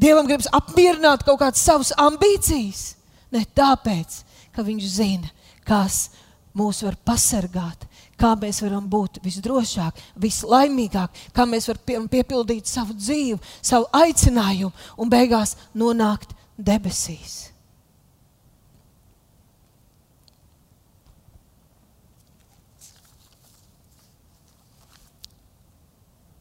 [0.00, 2.94] Dievam gribas apmierināt kaut kādas savas ambīcijas?
[3.32, 5.28] Ne tāpēc, ka Viņš zina,
[5.68, 6.08] kas
[6.56, 7.86] mūs var pasargāt,
[8.22, 15.10] kā mēs varam būt visdrošāk, vislaimīgāk, kā mēs varam piepildīt savu dzīvi, savu aicinājumu un
[15.12, 17.40] beigās nonākt debesīs.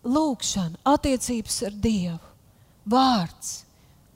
[0.02, 2.18] Lūkšana, attiecības ar Dievu,
[2.90, 3.52] vārds,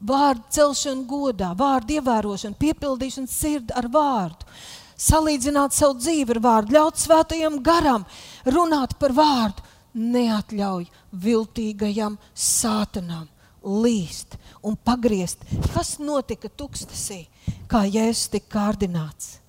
[0.01, 4.49] vārdu celšana godā, vārdu ievērošana, piepildīšana sirdi ar vārdu
[4.97, 8.05] salīdzināt savu dzīvi ar vārdu, ļaut svētajam garam
[8.47, 9.63] runāt par vārdu,
[9.95, 10.89] neatļauj
[11.23, 13.29] viltīgajam sātanam
[13.65, 15.43] līst un pagriezt.
[15.73, 17.25] Kas notika tuksnesī,
[17.71, 19.39] kā Jēzus tika kārdināts?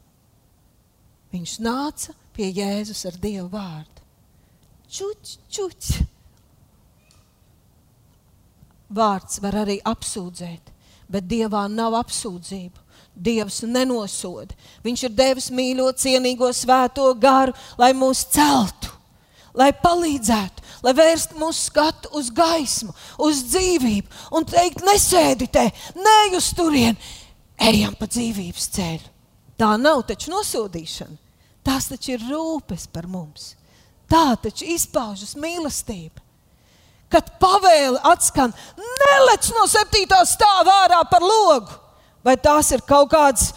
[1.34, 4.04] Viņš nāca pie Jēzus ar Dievu vārdu.
[4.86, 5.96] Čuč, čuč.
[8.96, 10.70] Vārds var arī apsūdzēt,
[11.10, 12.85] bet Dievā nav apsūdzību.
[13.16, 14.52] Dievs nenosoda.
[14.84, 18.92] Viņš ir devis mīļo, cienīgo svēto garu, lai mūs celtu,
[19.56, 22.92] lai palīdzētu, lai vērstu mūsu skatu uz gaismu,
[23.24, 25.64] uz dzīvību un teikt, nesēdi te,
[25.96, 27.14] nē, uz turieni,
[27.56, 29.14] ejam pa dzīvības ceļu.
[29.56, 31.16] Tā nav taču nosodīšana.
[31.66, 33.54] Tās taču ir rūpes par mums.
[34.06, 36.22] Tā taču izpaužas mīlestība.
[37.10, 41.74] Kad pavēle atskan, nelec no septītā stāvā ārā par logu,
[42.26, 43.52] vai tās ir kaut kādas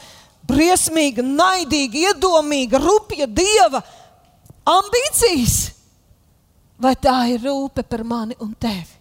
[0.49, 3.81] briesmīga, naidīga, iedomīga, rupja dieva
[4.69, 5.57] ambīcijas,
[6.77, 8.97] vai tā ir rūpe par mani un tevi.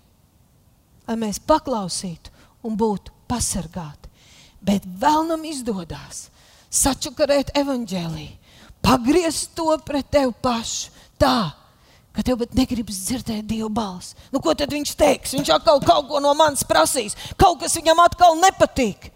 [1.08, 2.32] Lai mēs paklausītu
[2.68, 4.08] un būtu pasargāti.
[4.60, 6.26] Bet vēlnam izdodas
[6.68, 8.34] sačakarēt evaņģēlīju,
[8.84, 11.52] pagriezt to pret tevi pašu tā,
[12.12, 14.16] ka tev pat negribas dzirdēt Dieva balsi.
[14.34, 15.36] Nu, ko tad viņš teiks?
[15.36, 19.12] Viņš atkal kaut ko no manis prasīs, kaut kas viņam atkal nepatīk.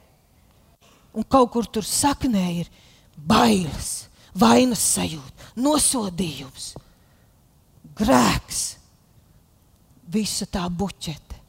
[1.12, 2.70] Un kaut kur tur saknē ir
[3.16, 6.72] bailes, vainas sajūta, nosodījums,
[7.98, 8.62] grēks,
[10.12, 11.40] visa tā buķete.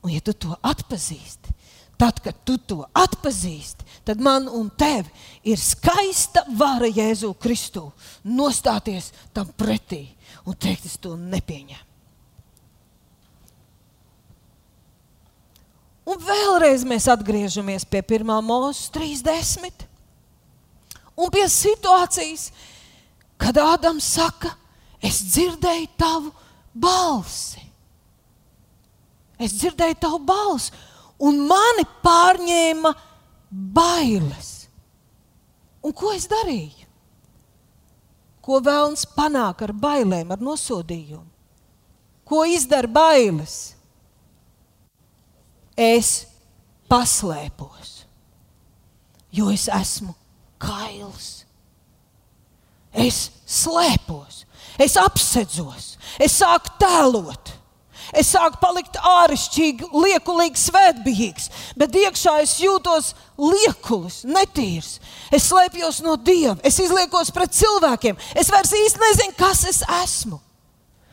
[0.00, 1.52] Un, ja tu to atpazīsti,
[2.00, 5.10] tad, kad tu to atpazīsti, tad man un tev
[5.44, 7.90] ir skaista vara Jēzu Kristu
[8.24, 10.06] nostāties tam pretī
[10.46, 11.89] un teikt, es to nepieņemu.
[16.10, 18.26] Un vēlreiz mēs atgriežamies pie 1.
[18.42, 19.86] mūža 30.
[21.20, 22.48] Un pie situācijas,
[23.38, 24.50] kad Ādams saka,
[24.98, 26.32] es dzirdēju tavu
[26.74, 27.62] balsi.
[29.40, 30.72] Es dzirdēju tavu balsi,
[31.22, 32.92] un mani pārņēma
[33.50, 34.50] bailes.
[35.80, 36.88] Un ko es darīju?
[38.44, 41.28] Ko vēlams panāk ar bailēm, ar nosodījumu?
[42.26, 43.76] Ko izdara bailes?
[45.78, 46.26] Es
[46.90, 47.92] paslēpos,
[49.32, 50.14] jo es esmu
[50.60, 51.30] kails.
[52.90, 54.44] Es slēpos,
[54.82, 57.56] es apsedzos, es sāku tēlot.
[58.10, 61.44] Es sāku palikt āršķirīgi, liekulīgi, svētbijīgs,
[61.78, 64.96] bet iekšā es jūtos liekulis, netīrs.
[65.30, 68.18] Es slēpjos no Dieva, es izliekos pret cilvēkiem.
[68.34, 70.40] Es vairs īsti nezinu, kas es esmu.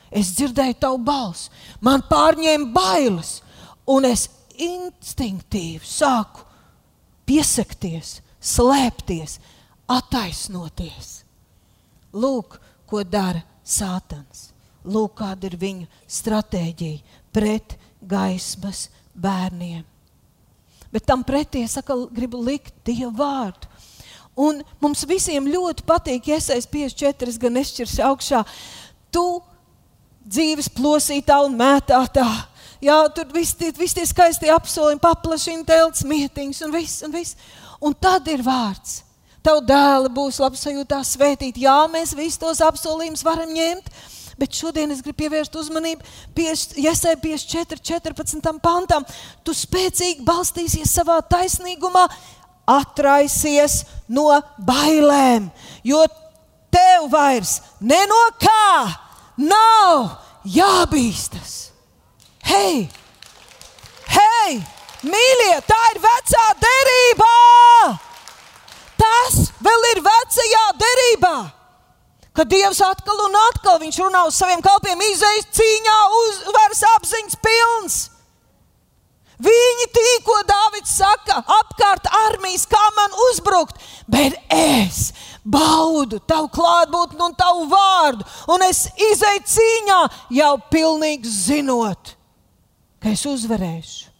[0.09, 1.51] Es dzirdēju tavu balsi,
[1.83, 3.41] man pārņēma bailes,
[3.85, 4.25] un es
[4.57, 6.45] instinktīvi sāku
[7.27, 9.37] piesakties, slēpties,
[9.91, 11.11] attaisnoties.
[12.15, 14.51] Lūk, ko dara Sātans.
[14.87, 19.83] Lūk, kāda ir viņu stratēģija pret gaismas bērniem.
[20.93, 23.67] Bet tam pretī es atkal gribu likt Dieva vārdu.
[24.37, 28.43] Un mums visiem ļoti patīk, ja iesaistīt 54, gan nešķirs augšā.
[29.11, 29.25] Tu
[30.29, 32.27] dzīves plosītā un mētātā.
[32.83, 37.01] Jā, tur viss tie, vis tie skaistie apsolījumi, paplašina telts, mietiņas un viss.
[37.05, 37.37] Un, viss.
[37.81, 39.01] un tad ir vārds.
[39.45, 41.57] Tavu dēlu būs labsajūtā svētīt.
[41.63, 43.89] Jā, mēs visus tos apsolījumus varam ņemt.
[44.37, 46.05] Bet šodien es gribu pievērst uzmanību
[46.77, 49.05] Iesai 4, 14 pantam.
[49.41, 52.05] Tu spēcīgi balstīsies savā taisnīgumā,
[52.67, 54.27] atraisies no
[54.67, 55.47] bailēm,
[55.87, 56.03] jo
[56.69, 58.93] tev vairs ne no kā
[59.39, 61.66] nav jābīstas.
[62.47, 62.87] Hei,
[64.13, 64.53] hei,
[65.03, 67.35] mīļie, tā ir vecā derībā!
[68.97, 71.37] Tas vēl ir vecajā derībā!
[72.37, 77.95] ka Dievs atkal un atkal runā uz saviem kalpiem, izējas cīņā, uzvaras apziņas pilns.
[79.41, 85.11] Viņi tīko, Dārvids saka, apkārt armijas, kā man uzbrukt, bet es
[85.45, 89.99] baudu tavu klātbūtni un tavu vārdu, un es izēju cīņā
[90.37, 92.16] jau pilnīgi zinot,
[93.01, 94.13] ka es uzvarēšu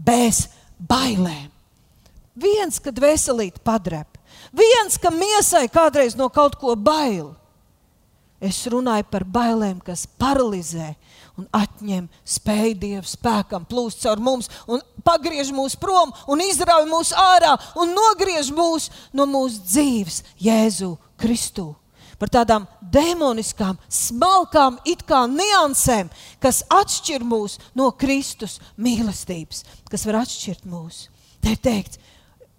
[0.00, 0.46] bez
[0.78, 1.50] bailēm.
[2.40, 4.20] Viens, kad veselīte padrep,
[4.50, 7.34] Viens, kam miesai kādreiz no kaut ko bail.
[8.40, 10.94] Es runāju par bailēm, kas paralizē
[11.38, 17.12] un atņem spēju Dieva spēkam plūst caur mums un pagriež mūs prom un izrauj mūs
[17.16, 21.74] ārā un nogriež mūs no mūsu dzīves Jēzu Kristu.
[22.20, 26.10] Par tādām demoniskām, smalkām, it kā niansēm,
[26.42, 31.06] kas atšķir mūs no Kristus mīlestības, kas var atšķirt mūs.
[31.40, 31.98] Te ir teikts,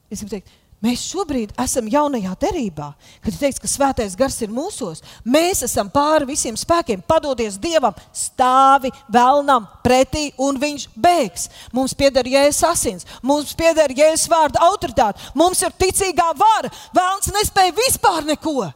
[0.09, 2.87] es gribu teikt, Mēs šobrīd esam jaunajā derībā,
[3.21, 5.03] kad teiks, ka svētais gars ir mūsos.
[5.21, 11.45] Mēs esam pāri visiem spēkiem, padodies Dievam, stāvi vēlnam pretī, un viņš bēgs.
[11.77, 16.73] Mums pieder jēzus asins, mums pieder jēzus vārda autoritāte, mums ir ticīgā vara.
[16.97, 18.71] Vēlns nespēja vispār neko.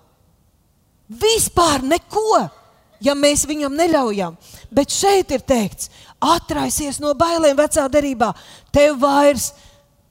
[1.10, 2.42] Vispār neko,
[3.04, 4.38] ja mēs viņam neļaujam.
[4.74, 8.34] Bet šeit ir teikts, atraisies no bailēm vecā derībā.
[8.74, 9.52] Tev vairs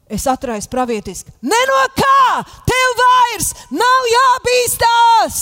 [0.05, 1.33] Es atraisu pravietiski.
[1.43, 5.39] Ne no kā tev vairs nav jābīstās!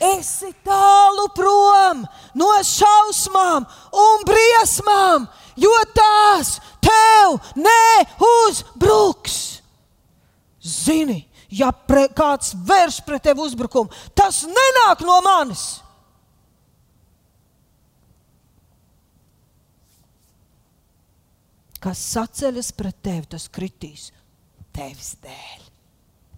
[0.00, 2.06] Esi tālu prom
[2.40, 5.26] no šausmām un briesmām,
[5.60, 9.36] jo tās tev neuzbruks.
[10.60, 11.20] Zini,
[11.52, 15.68] ja pre, kāds vērš pret tevi uzbrukumu, tas nenāk no manis.
[21.80, 24.10] kas saceļas pret tevi, tas kritīs
[24.76, 25.64] tevis dēļ.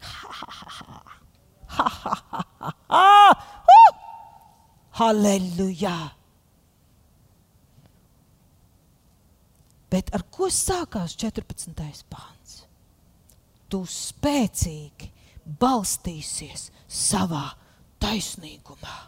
[4.98, 5.98] Halleluja!
[9.92, 11.74] Bet ar ko sākās 14.
[12.08, 12.52] pāns?
[13.68, 15.10] Tu spēcīgi
[15.60, 17.44] balstīsies savā
[18.00, 18.98] taisnīgumā.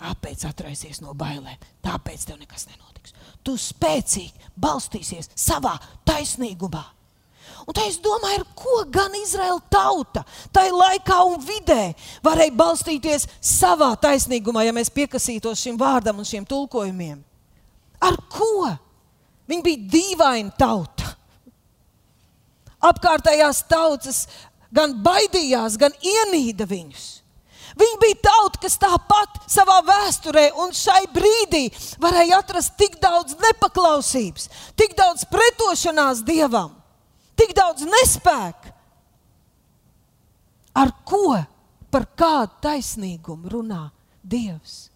[0.00, 2.90] Tāpēc atraisies no bailēm, tāpēc tev nekas nenotiks
[3.44, 5.74] tu spēcīgi balstīsies savā
[6.08, 6.82] taisnīgumā.
[7.66, 11.92] Un tā es domāju, ar ko gan Izraēla tauta tajā laikā un vidē
[12.24, 17.20] varēja balstīties savā taisnīgumā, ja mēs piekasītos šim vārdam un šiem tulkojumiem.
[18.00, 18.70] Ar ko?
[19.50, 21.16] Viņi bija dīvaini tauta.
[22.80, 24.24] Apkārtējās tautas
[24.72, 27.08] gan baidījās, gan ienīda viņus.
[27.78, 31.68] Viņi bija tauta, kas tāpat savā vēsturē un šai brīdī
[32.02, 34.48] varēja atrast tik daudz nepaklausības,
[34.78, 36.72] tik daudz pretošanās dievam,
[37.40, 38.74] tik daudz nespēka.
[40.76, 41.40] Ar ko,
[41.90, 43.86] par kādu taisnīgumu runā
[44.22, 44.90] Dievs?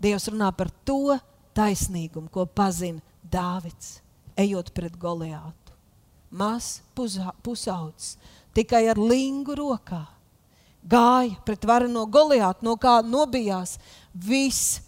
[0.00, 1.18] Dievs runā par to
[1.54, 3.98] taisnīgumu, ko pazina Dāvids,
[4.38, 5.76] ejot pret Goliātu.
[6.32, 8.16] Mazs pusaudzis,
[8.56, 10.06] tikai ar lingu rokā
[10.82, 13.76] gāja pret vareno Goliātu, no kā nobijās
[14.12, 14.80] viss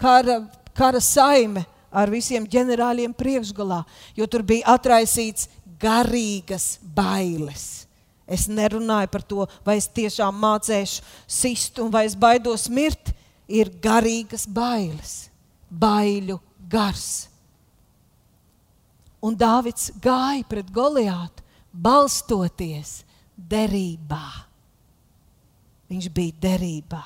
[0.00, 0.44] kara,
[0.76, 3.82] kara saime ar visiem ģenerāļiem priekšgalā,
[4.14, 5.48] jo tur bija atraisīts
[5.80, 7.86] garīgas bailes.
[8.30, 13.14] Es nerunāju par to, vai es tiešām mācīšu sist un vai es baidos mirt.
[13.50, 15.26] Ir garīgas bailes,
[15.66, 16.36] baiļu
[16.70, 17.26] gars.
[19.26, 21.42] Un Dāvids gāja pret Goliātu,
[21.74, 23.00] balstoties
[23.34, 24.28] derībā.
[25.90, 27.02] Viņš bija derībā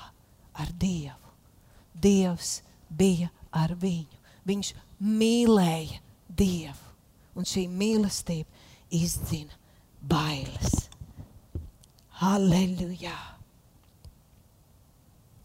[0.60, 1.32] ar Dievu.
[1.94, 2.58] Dievs
[2.92, 4.20] bija ar viņu.
[4.44, 6.92] Viņš mīlēja Dievu.
[7.34, 8.53] Un šī mīlestība
[8.94, 9.58] izdzina
[10.00, 10.88] bailes.
[12.20, 13.16] Halleluja!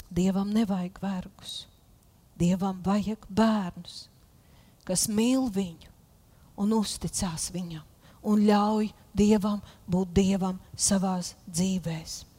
[0.10, 1.66] Dievam nevajag vergus.
[2.40, 4.08] Dievam vajag bērnus,
[4.88, 5.92] kas mīl viņu
[6.64, 7.84] un uzticās viņam
[8.32, 9.60] un ļauj Dievam
[9.92, 12.30] būt Dievam savās dzīvēm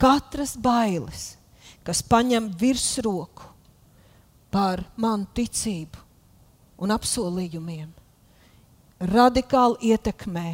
[0.00, 1.34] katras bailes,
[1.84, 3.44] kas paņem virsroku
[4.50, 6.00] pār manu ticību
[6.80, 7.90] un apsolījumiem,
[9.00, 10.48] radikāli ietekmē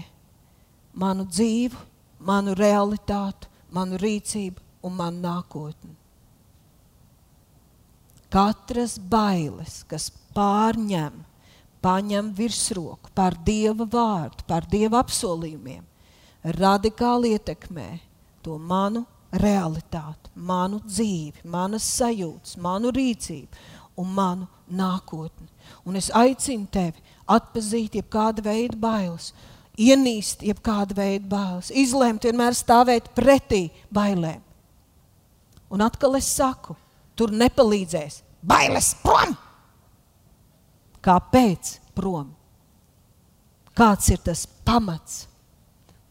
[0.95, 1.77] manu dzīvi,
[2.23, 5.95] manu realitāti, manu rīcību un manu nākotni.
[8.31, 11.19] Katras bailes, kas pārņem,
[11.83, 15.85] paņem virsroku pār Dieva vārdu, pār Dieva apsolījumiem,
[16.57, 17.91] radikāli ietekmē
[18.43, 25.49] to manu realitāti, manu dzīvi, manas sajūtas, manu rīcību un manu nākotni.
[25.87, 29.33] Un es aicinu tevi atpazīt jebkāda veida bailes,
[29.77, 34.43] ienīst jebkāda veida bailes, izlemt vienmēr stāvēt pretī bailēm.
[35.71, 36.77] Un atkal es saku,
[37.19, 39.35] tur nepalīdzēs bailes prom.
[41.03, 42.31] Kāpēc prom?
[43.77, 45.27] Kāds ir tas pamats?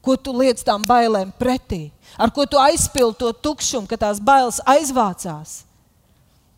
[0.06, 1.90] Ko tu liec tām bailēm pretī?
[2.18, 5.65] ar ko tu aizpildi to tukšumu, ka tās bailes aizvācās.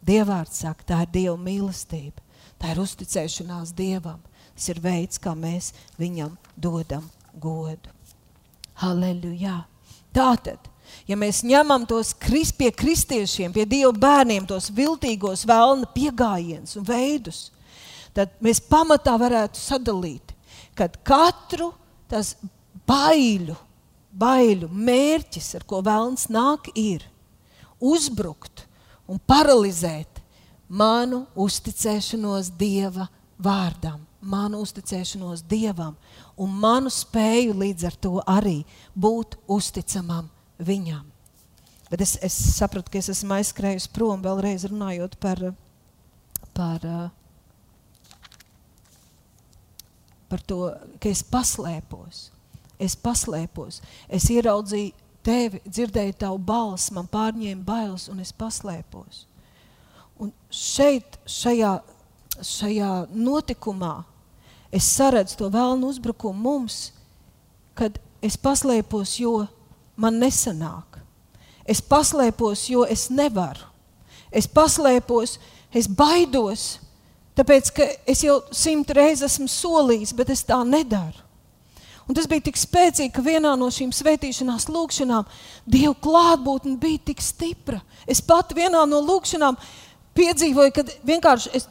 [0.05, 2.21] Dievvvārds saka, tā ir Dieva mīlestība,
[2.61, 4.21] tā ir uzticēšanās Dievam.
[4.57, 7.03] Tas ir veids, kā mēs viņam dodam
[7.37, 7.91] godu.
[8.81, 9.65] Halleluja!
[10.13, 10.69] Tātad,
[11.05, 16.87] ja mēs ņemam tos krist, pie kristiešiem, pie Dieva bērniem, tos viltīgos vēlna piegājienus un
[16.87, 17.41] veidus,
[18.17, 20.33] tad mēs pamatā varētu sadalīt,
[20.77, 21.69] kad katru
[22.09, 22.33] tas
[22.89, 23.57] baiļu,
[24.17, 27.05] baiļu mērķis, ar ko vēlns nāk, ir
[27.77, 28.66] uzbrukt
[29.07, 30.21] un paralizēt
[30.67, 33.07] manu uzticēšanos Dieva
[33.39, 35.95] vārdam, manu uzticēšanos Dievam
[36.37, 38.59] un manu spēju līdz ar to arī
[38.95, 41.05] būt uzticamam Viņam.
[41.91, 45.43] Bet es, es sapratu, ka es esmu aizskrējusi prom vēlreiz runājot par,
[46.57, 46.87] par,
[50.27, 50.57] par to,
[50.99, 52.23] ka es paslēpos.
[52.81, 53.79] Es paslēpos.
[54.09, 59.25] Es ieraudzīju tevi, dzirdēju tavu balsi, man pārņēma bailes, un es paslēpos.
[60.23, 61.75] Un šeit, šajā,
[62.41, 63.99] šajā notikumā,
[64.73, 66.79] es saredzu to vēlnu uzbrukumu mums,
[67.77, 69.43] kad es paslēpos, jo
[69.99, 70.97] man nesanāk.
[71.67, 73.67] Es paslēpos, jo es nevaru.
[74.31, 75.37] Es paslēpos,
[75.75, 76.77] es baidos,
[77.37, 81.26] tāpēc ka es jau simt reizes esmu solījis, bet es tā nedaru.
[82.07, 85.27] Un tas bija tik spēcīgi, ka vienā no šīm svētīšanās lūkšanām
[85.67, 87.81] Dieva klātbūtne bija tik stipra.
[88.07, 89.57] Es pat vienā no lūkšanām
[90.17, 91.67] piedzīvoju, kad vienkārši es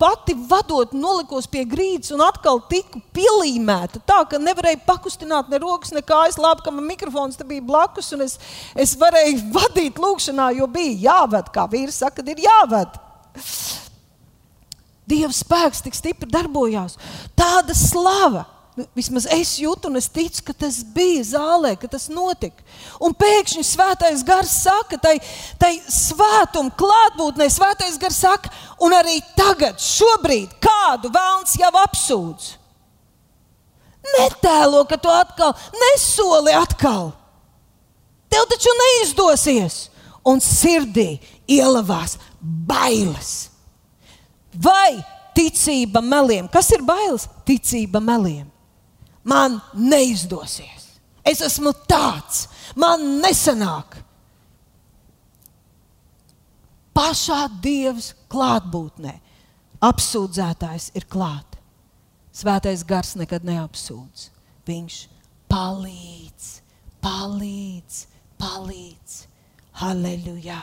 [0.00, 4.00] pati vadot, nolikos pie grīdas un atkal tiku pielīmēta.
[4.06, 6.38] Tā ka nevarēju pakustināt ne rokas, ne kājas.
[6.40, 8.38] Labi, ka man mikrofons bija blakus, un es,
[8.78, 12.96] es varēju vadīt lūkšanā, jo bija jāved, kā vīrs saka, ir jāved.
[15.10, 16.94] Dieva spēks tik stipri darbojās.
[17.34, 18.46] Tāda slava
[18.96, 22.64] vismaz es jūtu, un es ticu, ka tas bija zālē, ka tas notika.
[23.02, 25.16] Un pēkšņi svētais gars saka, tai,
[25.60, 28.52] tai svētuma klātbūtnē, svētais gars saka,
[28.82, 32.50] un arī tagad, šobrīd, kādu vēlns jau apsūdz.
[34.10, 37.12] Netēlo, ka tu atkal nesoli atkal.
[38.30, 39.80] Tev taču neizdosies,
[40.26, 41.18] un sirdī
[41.50, 43.50] ielavās bailes.
[44.54, 44.98] Vai
[45.36, 46.48] ticība meliem?
[46.50, 47.28] Kas ir bailes?
[47.46, 48.49] Ticība meliem
[49.24, 50.86] man neizdosies.
[51.24, 52.46] Es esmu tāds,
[52.76, 53.98] man nesanāk.
[56.96, 59.14] Pašā Dievs klātbūtnē
[59.84, 61.56] apsūdzētājs ir klāt.
[62.34, 64.28] Svētais gars nekad neapsūdz.
[64.68, 64.98] Viņš
[65.50, 66.50] palīdz,
[67.02, 68.04] palīdz,
[68.40, 69.16] palīdz.
[69.80, 70.60] Halleluja!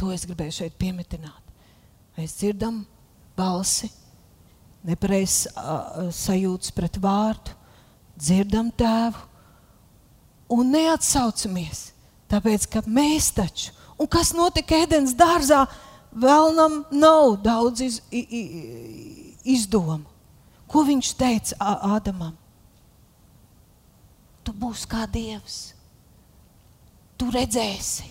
[0.00, 1.54] To es gribēju šeit pieminēt.
[2.16, 2.82] Mēs dzirdam
[3.36, 3.90] balsi,
[4.88, 7.54] nepareizs uh, sajūtas pret vārdu,
[8.20, 9.26] dzirdam tēvu
[10.50, 11.90] un neatsaucamies.
[12.30, 15.64] Tāpēc, ka mēs taču, un kas notika ēdienas dārzā,
[16.14, 18.42] vēlnam nav daudz iz, i, i,
[19.56, 20.06] izdomu.
[20.70, 21.58] Ko viņš teica
[21.90, 22.36] Ādamam?
[24.46, 25.72] Tu būsi kā dievs.
[27.18, 28.06] Tu redzēsi,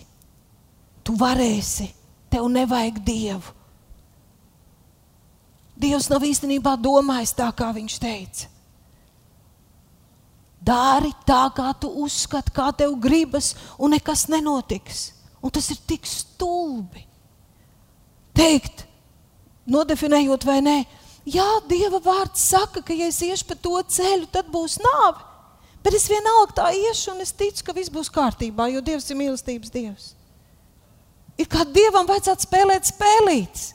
[1.02, 1.88] tu varēsi,
[2.30, 3.56] tev nevajag dievu.
[5.80, 8.50] Dievs nav īstenībā domājis tā, kā viņš teica.
[10.60, 15.10] Dari tā, kā tu uzskati, kā tev gribas, un nekas nenotiks.
[15.40, 17.06] Un tas ir tik stulbi.
[18.36, 18.84] Teikt,
[19.70, 20.76] nodefinējot vai nē,
[21.24, 25.24] jā, Dieva vārds saka, ka ja es iešu pa to ceļu, tad būs nāve.
[25.80, 29.16] Bet es vienalga tā iešu, un es ticu, ka viss būs kārtībā, jo Dievs ir
[29.16, 30.10] mīlestības Dievs.
[31.40, 33.70] Ir kā Dievam vajadzētu spēlēt spēlītas.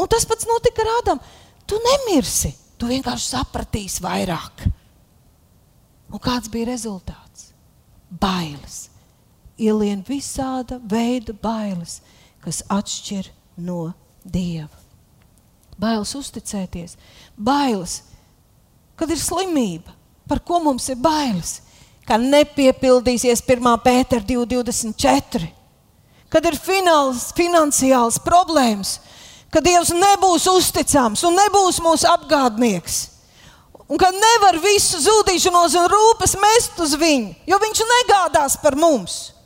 [0.00, 1.34] Un tas pats notika ar Ādamu.
[1.68, 4.64] Tu nemirsi, tu vienkārši sapratīsi vairāk.
[6.12, 7.50] Un kāds bija rezultāts?
[8.10, 8.86] Bailes.
[9.58, 12.00] Ielien visāda veida bailes,
[12.44, 13.90] kas atšķir no
[14.22, 14.70] dieva.
[15.76, 16.96] Bailes uzticēties,
[17.36, 18.00] bailes,
[18.96, 19.92] kad ir slimība,
[20.28, 21.58] par ko mums ir bailes,
[22.06, 23.72] ka nepiepildīsies 1.
[23.84, 25.50] pētera 224,
[26.32, 28.96] kad ir fināls, finansiāls problēmas,
[29.52, 33.15] ka Dievs nebūs uzticams un nebūs mūsu apgādnieks
[33.88, 39.36] un ka nevar visu zudīšanos un rūpes mest uz viņu, jo viņš negādās par mums.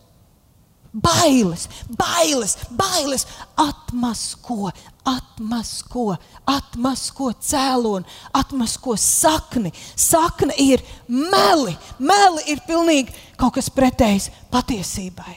[0.91, 3.23] Bailes, bailes, bailes,
[3.55, 4.73] atmasko,
[5.07, 6.17] atmasko,
[6.51, 9.71] atmasko cēloni, atmasko sakni.
[9.95, 15.37] Sakne ir meli, meli ir pilnīgi kaut kas pretējs patiesībai.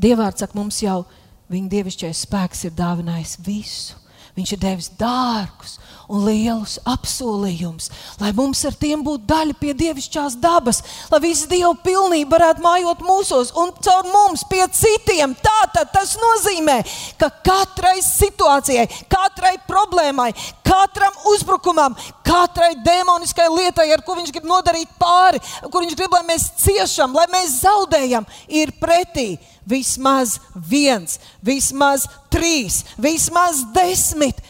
[0.00, 1.06] Dievārds saka, mums jau
[1.48, 3.96] viņa dievišķais spēks ir dāvinājis visu.
[4.40, 5.74] Viņš ir devis dārgus
[6.08, 7.90] un lielus apsolījumus,
[8.22, 10.80] lai mums ar tiem būtu daļa pie dievišķās dabas,
[11.12, 15.36] lai visa dieva pilnība varētu mājot mūsos un caur mums pie citiem.
[15.44, 16.78] Tātad tas nozīmē,
[17.20, 20.30] ka katrai situācijai, katrai problēmai,
[20.64, 26.24] katram uzbrukumam, katrai demoniskai lietai, ar ko viņš grib nodarīt pāri, kur viņš grib, lai
[26.32, 29.34] mēs ciešam, lai mēs zaudējam, ir pretī
[29.70, 34.42] vismaz viens, vismaz trīs, vismaz desmit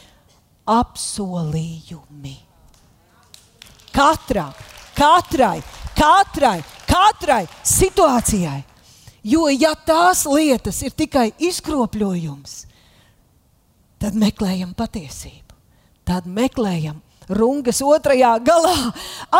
[0.70, 2.36] apsolījumi.
[3.92, 4.54] Katram,
[4.96, 5.58] katrai,
[5.98, 6.58] katrai,
[6.88, 8.62] katrai situācijai.
[9.22, 12.54] Jo, ja tās lietas ir tikai izkropļojums,
[14.00, 15.56] tad meklējam patiesību.
[16.08, 18.76] Tad meklējam rungas otrajā galā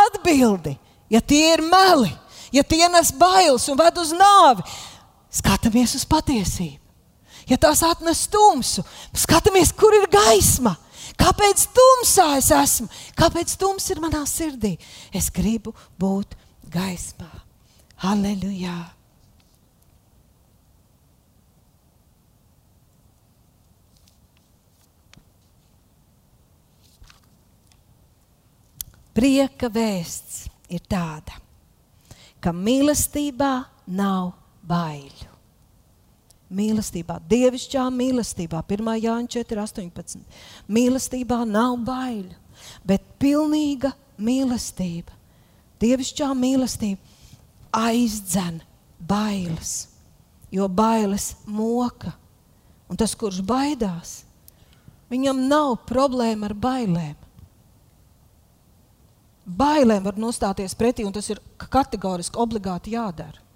[0.05, 0.76] atbildi.
[1.11, 2.12] Ja tie ir meli,
[2.55, 4.62] ja tie nes bailes un ved uz nāvi,
[5.31, 6.78] skatāmies uz patiesību.
[7.49, 8.85] Ja tās atnes tumsu,
[9.16, 10.76] skatāmies, kur ir gaisma.
[11.20, 12.89] Kāpēc tumsā es esmu?
[13.18, 14.76] Kāpēc tums ir manā sirdī?
[15.12, 16.37] Es gribu būt
[16.70, 17.31] gaismā.
[18.05, 18.78] Halleluja!
[29.11, 31.35] Prieka vēsts ir tāda,
[32.41, 33.51] ka mīlestībā
[33.91, 34.39] nav
[34.71, 35.29] baiļu.
[36.51, 38.89] Mīlestībā, dievišķā mīlestībā, 1.
[39.05, 40.25] Jāņa 4, 18.
[40.66, 42.35] Mīlestībā nav baiļu,
[42.87, 45.14] bet pilnīga mīlestība,
[45.83, 48.59] dievišķā mīlestība aizdzen
[48.99, 49.77] bailes,
[50.51, 52.16] jo bailes moka.
[52.91, 54.25] Un tas, kurš baidās,
[55.12, 57.14] viņam nav problēma ar bailēm
[59.57, 61.41] bailēm var nostāties pretī, un tas ir
[61.71, 63.49] kategoriski obligāti jādara.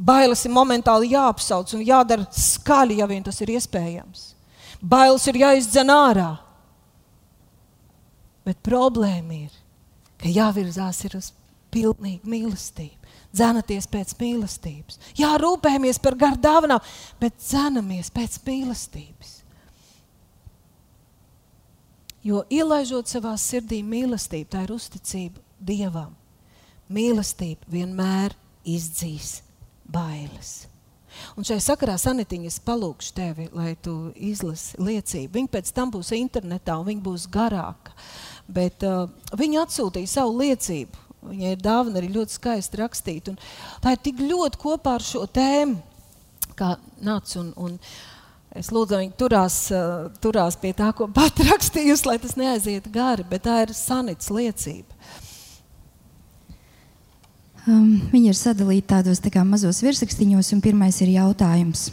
[0.00, 4.30] Bailes ir momentāli jāapsauc un jādara skaļi, ja vien tas ir iespējams.
[4.80, 6.30] Bailes ir jāizdzen ārā.
[8.46, 9.58] Bet problēma ir,
[10.20, 11.28] ka jāvirzās ir uz
[11.70, 12.96] pilnīgu mīlestību.
[13.30, 14.96] Dzenaties pēc mīlestības.
[15.20, 16.80] Jā, rūpējamies par garu dāvanām,
[17.20, 19.36] bet dzenamies pēc mīlestības.
[22.24, 26.16] Jo ielaižot savā sirdī mīlestību, tā ir uzticība Dievam.
[26.90, 28.34] Mīlestība vienmēr
[28.66, 29.42] izdzīs
[29.92, 30.70] bailes.
[31.38, 35.32] Un šai sakarā sanitiņa es palūkšu tevi, lai tu izlasi liecību.
[35.36, 37.94] Viņa pēc tam būs internetā un viņa būs garāka.
[38.50, 41.06] Bet uh, viņa atsūtīja savu liecību.
[41.30, 43.28] Viņai ir dāvana arī ļoti skaisti rakstīt.
[43.32, 43.36] Un
[43.82, 45.76] tā ir tik ļoti kopā ar šo tēmu,
[46.56, 47.76] kā nāc un, un
[48.50, 53.22] Es lūdzu, viņi turās, uh, turās pie tā, ko pat rakstījusi, lai tas neaiziet gari,
[53.30, 54.96] bet tā ir sanits liecība.
[57.68, 61.90] Um, viņi ir sadalīti tādos tā mazos virsrakstīņos, un pirmais ir jautājums.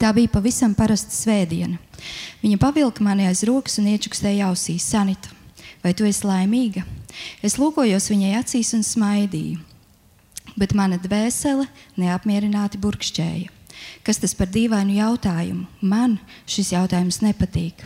[0.00, 1.76] Tā bija pavisam parasta svētdiena.
[2.40, 5.28] Viņa pavilka mani aiz rokas un iečukstēja ausīs: Sanita,
[5.84, 6.86] vai tu esi laimīga?
[7.44, 9.58] Es lūkojos viņai acīs un smaidīju,
[10.56, 11.68] bet mana dvēsele
[12.00, 13.52] neapmierināti burkšķēja.
[14.06, 15.66] Kas tas par dīvainu jautājumu?
[15.84, 16.16] Man
[16.48, 17.84] šis jautājums nepatīk.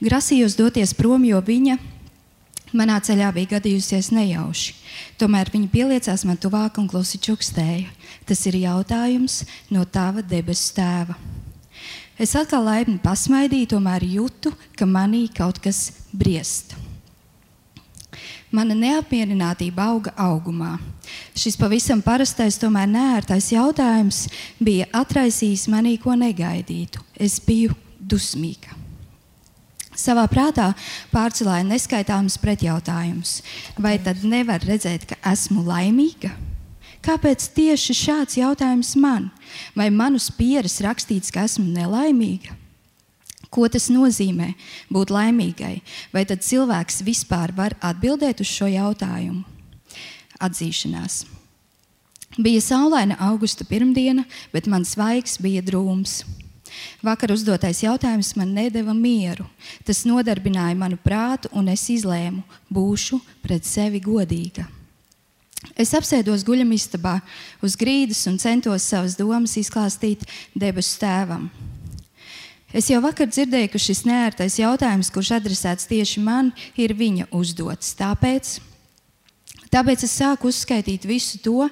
[0.00, 1.76] Grasījos doties prom, jo viņa
[2.74, 4.74] manā ceļā bija gadījusies nejauši.
[5.20, 7.90] Tomēr viņa pieliecās man tuvāk un klusi čukstēja.
[8.26, 11.16] Tas ir jautājums no tava debesu tēva.
[12.18, 16.72] Es atkal laipni pasmaidīju, tomēr jūtu, ka manī kaut kas briest.
[18.54, 20.76] Mana neapmierinātība auga augumā.
[21.36, 24.24] Šis pavisam parastais, tomēr neērtais jautājums
[24.62, 27.04] bija atraisījis manī ko negaidītu.
[27.20, 28.85] Es biju dusmīga.
[29.96, 30.70] Savā prātā
[31.12, 33.40] pārcelāja neskaitāmus pretjautājumus.
[33.80, 36.34] Vai tad nevar redzēt, ka esmu laimīga?
[37.06, 39.30] Kāpēc tieši šāds jautājums man?
[39.78, 42.56] Vai manus pieres rakstīts, ka esmu nelaimīga?
[43.52, 44.50] Ko tas nozīmē
[44.92, 45.78] būt laimīgai?
[46.12, 49.44] Vai tad cilvēks vispār var atbildēt uz šo jautājumu?
[50.42, 51.22] Atzīšanās.
[52.36, 56.18] Bija saulaina augusta pirmdiena, bet mans svaigs bija drūms.
[57.04, 59.46] Vakar uzdotais jautājums man nedeva mieru.
[59.84, 64.66] Tas nodarbināja manu prātu, un es izlēmu, būšu pret sevi godīga.
[65.74, 67.18] Es apsēdos guļamistabā
[67.64, 70.22] uz grīdas un centos savas domas izklāstīt
[70.54, 71.48] debesu tēvam.
[72.76, 77.94] Es jau vakar dzirdēju, ka šis neērtais jautājums, kurš adresēts tieši man, ir viņa uzdots.
[77.96, 78.58] Tāpēc,
[79.72, 81.70] tāpēc es sāku uzskaitīt visu to,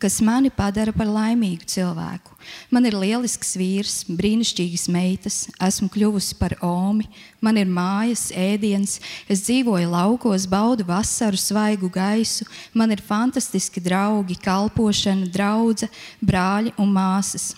[0.00, 2.33] kas mani padara par laimīgu cilvēku.
[2.74, 7.08] Man ir lielisks vīrs, brīnišķīgas meitas, esmu kļuvusi par omi,
[7.44, 8.98] man ir mājas, ēdiens,
[9.30, 15.92] es dzīvoju laukos, baudu vasaru, svaigu gaisu, man ir fantastiski draugi, kalpošana, draudzene,
[16.24, 17.52] brāļi un māsas.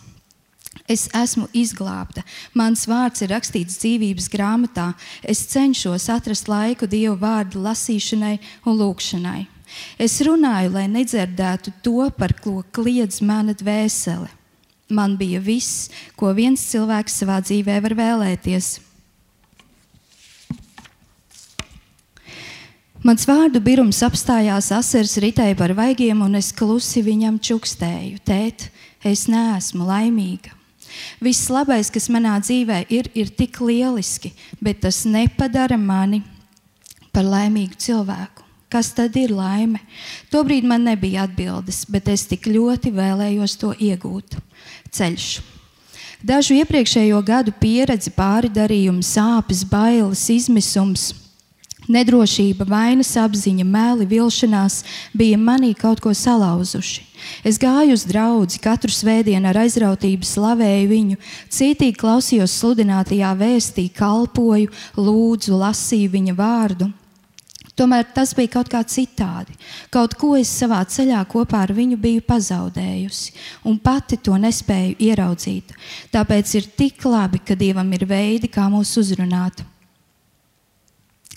[0.87, 2.23] Es esmu izglābta.
[2.55, 4.93] Mans vārds ir rakstīts dzīvības grāmatā.
[5.23, 9.47] Es cenšos atrast laiku Dieva vārdu lasīšanai un lūkšanai.
[9.99, 14.31] Es runāju, lai nedzirdētu to, par ko kliedz mana dvēsele.
[14.89, 18.69] Man bija viss, ko viens cilvēks savā dzīvē var vēlēties.
[23.07, 28.69] Mans vārdu birums apstājās, asars ritēja par vaigiem, un es klusi viņam čukstēju: Tēt,
[29.07, 30.55] es neesmu laimīga.
[31.23, 34.33] Viss labais, kas manā dzīvē ir, ir tik lieliski,
[34.63, 36.23] bet tas nepadara mani
[37.13, 38.46] par laimīgu cilvēku.
[38.77, 39.79] Kas tad ir laime?
[40.29, 44.35] Tobrīd man nebija atbildes, bet es tik ļoti vēlējos to iegūt.
[44.93, 45.29] Ceļš.
[46.21, 51.07] Dažu iepriekšējo gadu pieredzi, pāridarījumi, sāpes, bailes, izmisums,
[51.89, 54.83] nedrošība, vainas apziņa, mēli, vilšanās
[55.17, 57.07] bija manī kaut ko salauzuši.
[57.49, 61.19] Es gāju uz draugu, katru svētdienu ar aizrautību slavēju viņu,
[61.49, 64.69] cītīgi klausījos sludinātajā vēstī, kalpoju,
[65.01, 66.93] lūdzu, lasīju viņa vārdu.
[67.77, 69.53] Tomēr tas bija kaut kā citādi.
[69.93, 73.35] Kaut ko es savā ceļā kopā ar viņu biju pazaudējusi,
[73.69, 75.75] un pati to nespēju ieraudzīt.
[76.15, 79.61] Tāpēc ir tik labi, ka Dievam ir veidi, kā mūs uzrunāt.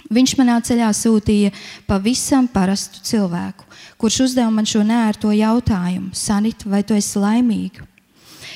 [0.10, 1.52] Viņš manā ceļā sūtīja
[1.86, 3.68] pavisam parastu cilvēku,
[4.00, 7.84] kurš uzdeva man šo nērto jautājumu: Sanita, vai tu esi laimīga?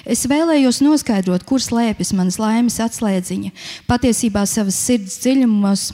[0.07, 3.51] Es vēlējos noskaidrot, kur slēpjas manas laimes atslēdziņa.
[3.91, 5.91] Patiesībā savas sirds dziļumos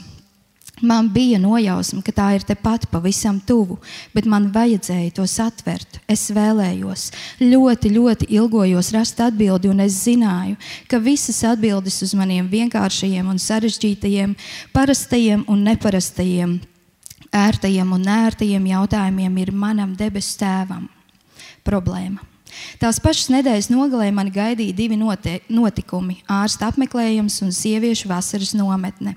[0.80, 3.76] Man bija nojausma, ka tā ir tepat pavisam tuvu,
[4.14, 5.98] bet man vajadzēja to satvert.
[6.08, 7.10] Es vēlējos,
[7.42, 10.56] ļoti, ļoti ilgojos rast atbildi, un es zināju,
[10.88, 14.34] ka visas atbildes uz maniem vienkāršajiem un sarežģītajiem,
[14.72, 16.56] parastajiem un neparastajiem,
[17.28, 20.88] ērtajiem un nērtajiem jautājumiem ir manam debesu tēvam.
[21.66, 22.24] Problēma.
[22.80, 29.14] Tās pašas nedēļas nogalē mani gaidīja divi notikumi- ārsta apmeklējums un sieviešu vasaras nometne.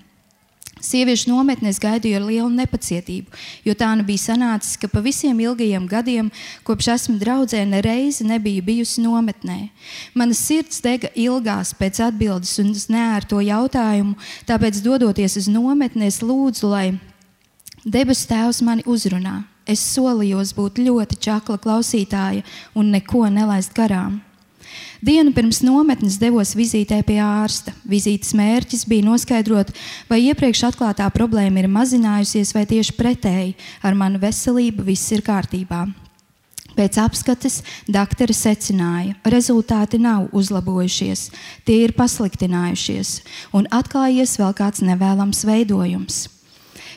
[0.83, 3.31] Sieviešu nometnēs gaidīju ar lielu nepacietību,
[3.63, 6.31] jo tā nu bija sanācis, ka pa visiem ilgajiem gadiem,
[6.67, 9.69] kopš esmu draudzē, nereizi nebija bijusi nometnē.
[10.17, 14.17] Mana sirds dega ilgās pēc atbildes un nērto jautājumu,
[14.49, 16.85] tāpēc, dodoties uz nometni, es lūdzu, lai
[17.85, 19.39] debesu Tēvs mani uzrunā.
[19.63, 22.43] Es solījos būt ļoti čakla klausītāja
[22.75, 24.19] un neko nelaist garām.
[25.03, 27.73] Dienu pirms nometnes devos vizītē pie ārsta.
[27.89, 29.73] Vizītes mērķis bija noskaidrot,
[30.09, 35.87] vai iepriekš atklātā problēma ir mazinājusies, vai tieši pretēji ar manu veselību viss ir kārtībā.
[36.73, 41.27] Pēc apskates doktori secināja, ka rezultāti nav uzlabojušies,
[41.67, 43.19] tie ir pasliktinājušies,
[43.53, 46.23] un atklājies vēl kāds nevēlams veidojums.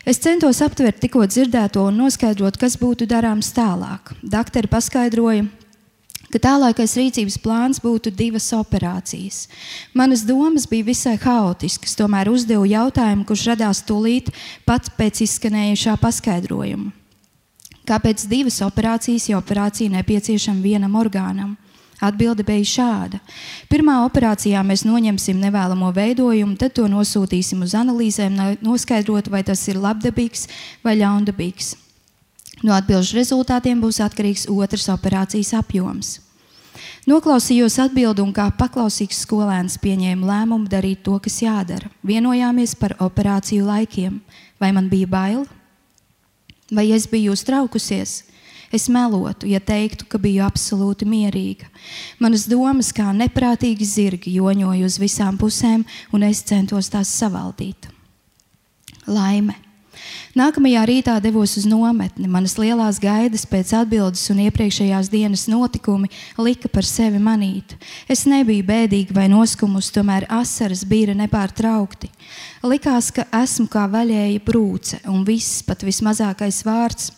[0.06, 4.14] Es centos aptvert tikko dzirdēto un noskaidrot, kas būtu darāms tālāk.
[4.22, 5.48] Doktori paskaidroja,
[6.32, 9.46] ka tālākais rīcības plāns būtu divas operācijas.
[9.94, 14.32] Manas domas bija visai haotiskas, tomēr uzdevu jautājumu, kurš radās tūlīt
[14.66, 16.92] pat pēc izskanējušā paskaidrojuma.
[17.86, 21.54] Kāpēc divas operācijas, ja operācija nepieciešama vienam orgānam?
[22.02, 23.20] Atbilde bija šāda.
[23.70, 29.62] Pirmā operācijā mēs noņemsim nevēlamo veidojumu, tad to nosūtīsim uz analīzēm, lai noskaidrotu, vai tas
[29.70, 30.44] ir labdabīgs
[30.84, 31.72] vai ļaundabīgs.
[32.64, 36.20] No atbildžu rezultātiem būs atkarīgs otrs operācijas apjoms.
[37.06, 41.90] Noklausījos atbildi un kā paklausīgs skolēns pieņēmu lēmumu darīt to, kas jādara.
[42.02, 44.18] Vienojāmies par operāciju laikiem.
[44.58, 45.44] Vai man bija bail?
[46.72, 48.24] Vai es biju uztraukusies?
[48.74, 51.68] Es melotu, ja teiktu, ka biju absolūti mierīga.
[52.18, 57.86] Manas domas kā neprātīgi zirgi joņoja uz visām pusēm, un es centos tās savaldīt.
[59.06, 59.65] Laime.
[60.36, 62.28] Nākamajā rītā devos uz nometni.
[62.28, 67.76] Manas lielās gaidas pēc atbildes un iepriekšējās dienas notikumi lika par sevi manīt.
[68.08, 72.10] Es nebiju bēdīga vai noskumusi, tomēr asaras bija nepārtraukti.
[72.66, 77.12] Likās, ka esmu kā vaļēja brūce, un viss, pat vismazākais vārds,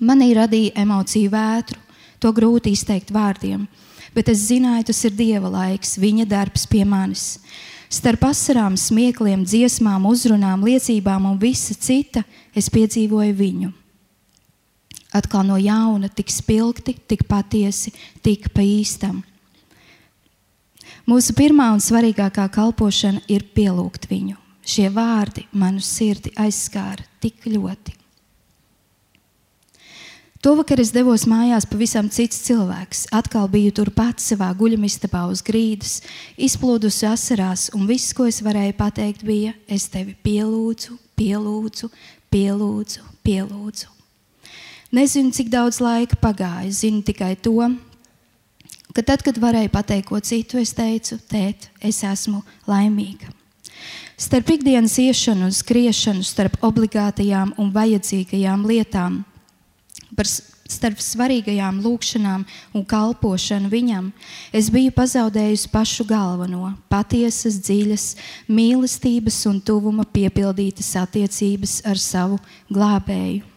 [0.00, 1.78] manī radīja emociju vētru.
[2.22, 3.64] To grūti izteikt vārdiem,
[4.14, 7.40] bet es zināju, tas ir Dieva laiks, Viņa darbs pie manis.
[7.92, 12.22] Starp asarām, smiekliem, dziesmām, uzrunām, liecībām un visa cita
[12.56, 13.68] es piedzīvoju viņu.
[15.12, 17.92] Atkal no jauna, tik spilgti, tik patiesi,
[18.24, 19.20] tik pa īstam.
[21.04, 24.38] Mūsu pirmā un svarīgākā kalpošana ir pielūgt viņu.
[24.64, 28.01] Šie vārdi manu sirdi aizskāra tik ļoti.
[30.42, 33.04] Tovakar es devos mājās pavisam cits cilvēks.
[33.14, 36.00] Atkal biju turpat savā guļamistabā uz grīdas,
[36.34, 41.92] izplūdusi asarās, un viss, ko es varēju pateikt, bija: Es tevi pielūdzu, pielūdzu,
[42.34, 43.94] pielūdzu, pielūdzu.
[44.90, 47.70] Nezinu, cik daudz laika pagāja, zinu tikai to,
[48.90, 53.30] ka tad, kad varēju pateikt ko citu, es teicu, tēt, es esmu laimīga.
[54.18, 59.22] Starp ikdienas iešanu un skriešanu, starp obligātajām un vajadzīgajām lietām
[60.16, 60.28] par
[60.72, 62.44] starp svarīgajām lūkšanām
[62.76, 64.10] un kalpošanu viņam,
[64.54, 68.06] es biju pazaudējusi pašu galveno, patiesas, dziļas,
[68.48, 72.38] mīlestības un tuvuma piepildītas attiecības ar savu
[72.72, 73.48] glābēju.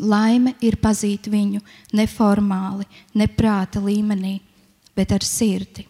[0.00, 1.60] Laime ir pazīt viņu
[1.98, 2.86] neformāli,
[3.18, 4.38] neprāta līmenī,
[4.96, 5.84] bet ar sirdi.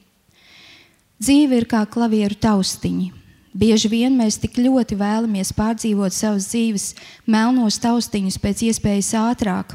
[1.21, 3.20] Dzīve ir kā klavieru taustiņi.
[3.51, 6.91] Bieži vien mēs tik ļoti vēlamies pārdzīvot savas dzīves
[7.27, 9.75] melnos taustiņus pēc iespējas ātrāk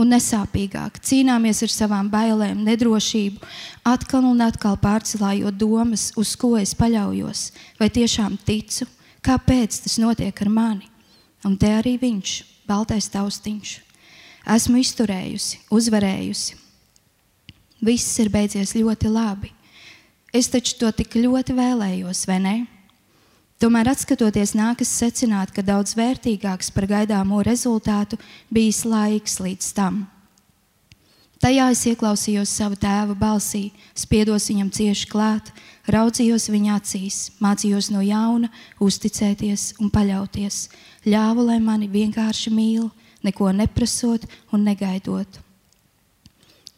[0.00, 0.96] un nesāpīgāk.
[1.04, 3.42] Cīnāmies ar savām bailēm, nedrošību,
[3.84, 8.88] atkal un atkal pārcelājot domas, uz ko es paļaujos, vai tiešām ticu,
[9.26, 10.88] kāpēc tas notiek ar mani.
[11.44, 12.34] Un te arī viņš,
[12.68, 13.76] baltais taustiņš.
[14.50, 16.56] Esmu izturējusi, uzvarējusi.
[17.84, 19.52] Viss ir beidzies ļoti labi.
[20.32, 22.54] Es taču to tik ļoti vēlējos, vai ne?
[23.60, 28.16] Tomēr, skatoties, nākas secināt, ka daudz vērtīgāks par gaidāmo rezultātu
[28.48, 30.06] bijis laiks līdz tam.
[31.40, 35.50] Tajā es ieklausījos savu tēva balsī, spiedos viņam cieši klāt,
[35.88, 38.48] raudzījos viņa acīs, mācījos no jauna
[38.80, 40.66] uzticēties un paļauties,
[41.08, 42.90] ļāvu, lai mani vienkārši mīl,
[43.24, 45.40] neko neprasot un negaidot.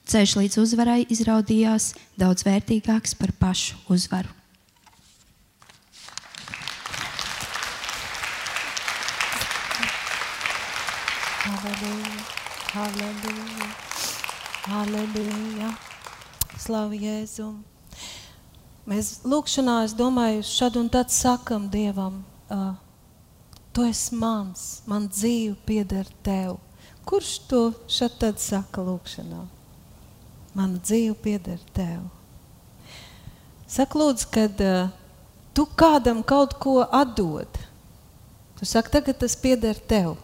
[0.02, 4.32] Ceļš līdz uzvarai izrādījās daudz vērtīgāks par pašu uzvaru.
[11.42, 12.14] Halleluja,
[12.72, 13.68] halleluja,
[14.66, 15.70] halleluja.
[16.62, 17.62] Slavu Jēzum.
[18.90, 22.74] Mēs lūkšanā, es domāju, šad un tad sakam Dievam, uh,
[23.70, 26.58] tu esi mans, man dzīve pieder tev.
[27.06, 29.42] Kurš to šad tad saka lūkšanā?
[30.56, 32.04] Mana dzīve pieder tev.
[33.68, 34.90] Saka, lūdzu, kad uh,
[35.56, 37.48] tu kādam kaut ko atdod,
[38.58, 40.16] tu saki, tagad tas pieder tev.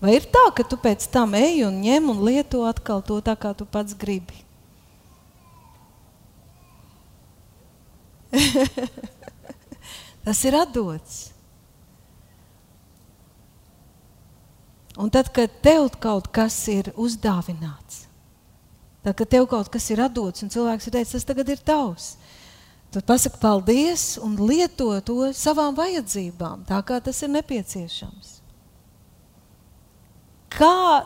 [0.00, 3.34] Vai ir tā, ka tu pēc tam ej un ņem un lieto atkal to tā,
[3.34, 4.46] kā tu pats gribi?
[10.24, 11.32] tas ir atdots.
[14.98, 18.07] Un tad, kad tev kaut kas ir uzdāvināts,
[19.02, 22.16] Tad, kad tev kaut kas ir atdots un cilvēks ir teicis, tas tagad ir tavs,
[22.92, 28.34] tad pasaki paldies un lieto to savām vajadzībām, tā kā tas ir nepieciešams.
[30.50, 31.04] Kā,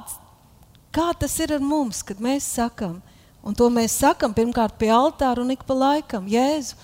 [0.94, 3.00] kā tas ir ar mums, kad mēs sakam,
[3.44, 6.78] un to mēs sakam pirmkārt pie altāra un ik pa laikam, Jēzu,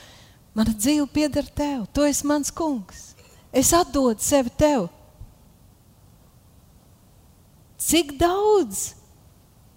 [0.58, 3.14] mana dzīve pieder tev, tu esi mans kungs,
[3.54, 4.90] es atdodu sevi tev.
[7.78, 8.97] Cik daudz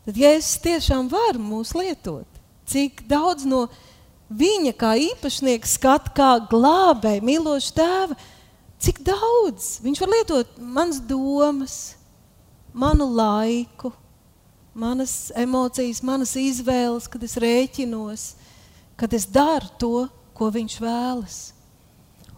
[0.02, 2.26] Tad Jēzus tiešām var mūs lietot.
[2.66, 3.68] Cik daudz no
[4.32, 8.18] viņa kā īpašnieka skata, kā glābēja, mīloša tēva,
[8.82, 11.76] cik daudz viņš var lietot manas domas,
[12.74, 13.92] manu laiku,
[14.74, 18.28] manas emocijas, manas izvēles, kad es rēķinos,
[18.98, 19.96] kad es daru to,
[20.34, 21.40] ko viņš vēlas.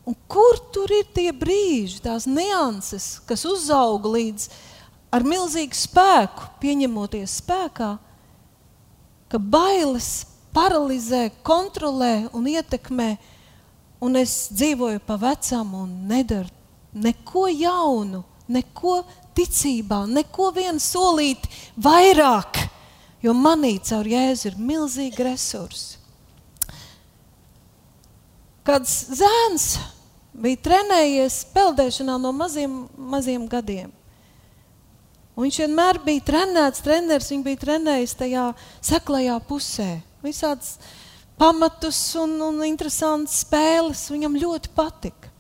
[0.04, 4.50] Un kur tur ir tie brīži, tās nianses, kas uzauga līdz
[5.14, 7.92] ar milzīgu spēku, pieņemoties spēkā,
[9.30, 13.12] ka bailes paralizē, kontrolē un ietekmē,
[14.04, 16.50] un es dzīvoju pa vecam un nedaru
[16.94, 19.00] neko jaunu, neko
[19.38, 21.50] ticībā, neko vienu solīti
[21.82, 22.60] vairāk,
[23.24, 25.98] jo manī caur Jēzu ir milzīgi resursi.
[28.64, 29.74] Kāds zēns
[30.40, 33.92] bija trenējies peldēšanā no maziem, maziem gadiem.
[35.34, 38.50] Un viņš vienmēr bija trenēts, treneris, viņš bija trenējis tajā
[38.86, 39.90] seklajā pusē.
[40.22, 40.76] Visādas
[41.42, 45.32] pamatus un, un interesantas spēles viņam ļoti patika.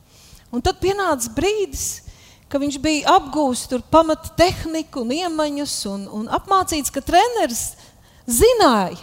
[0.53, 2.03] Un tad pienāca brīdis,
[2.49, 7.63] ka viņš bija apgūstis tur pamata tehniku un iemaņas un, un apmācīts, ka treneris
[8.29, 8.97] zināja,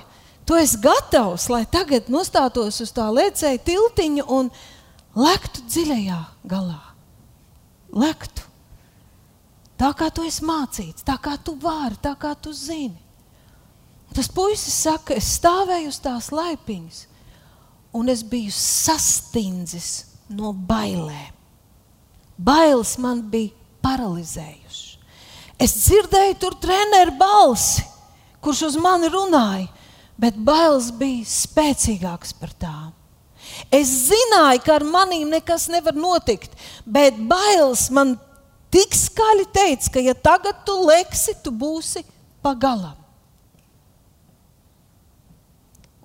[0.47, 4.51] tu esi gatavs, lai tagad nostātos uz tā lēcēja tiltiņa un
[5.19, 6.21] lektu dziļajā
[6.51, 6.83] galā.
[7.95, 8.50] Lektu.
[9.81, 12.99] Tā kā tu esi mācīts, tā kā tu vari, tā kā tu zini.
[14.13, 16.99] Tas puisis saka, es stāvēju uz tās laipiņas,
[17.97, 19.91] un es biju sastindzis
[20.37, 21.33] no bailēm.
[22.41, 23.55] Bailes man bija
[23.85, 24.87] paralizējušas.
[25.61, 27.85] Es dzirdēju tur treneru balsi,
[28.41, 29.69] kurš uz mani runāja,
[30.21, 32.89] bet bailes bija spēcīgākas par tām.
[33.73, 36.53] Es zināju, ka ar maniem nekas nevar notikt,
[36.85, 38.19] bet bailes man
[38.73, 42.05] tik skaļi teica, ka, ja tagad tu leksi, tu būsi
[42.45, 42.97] pagalam.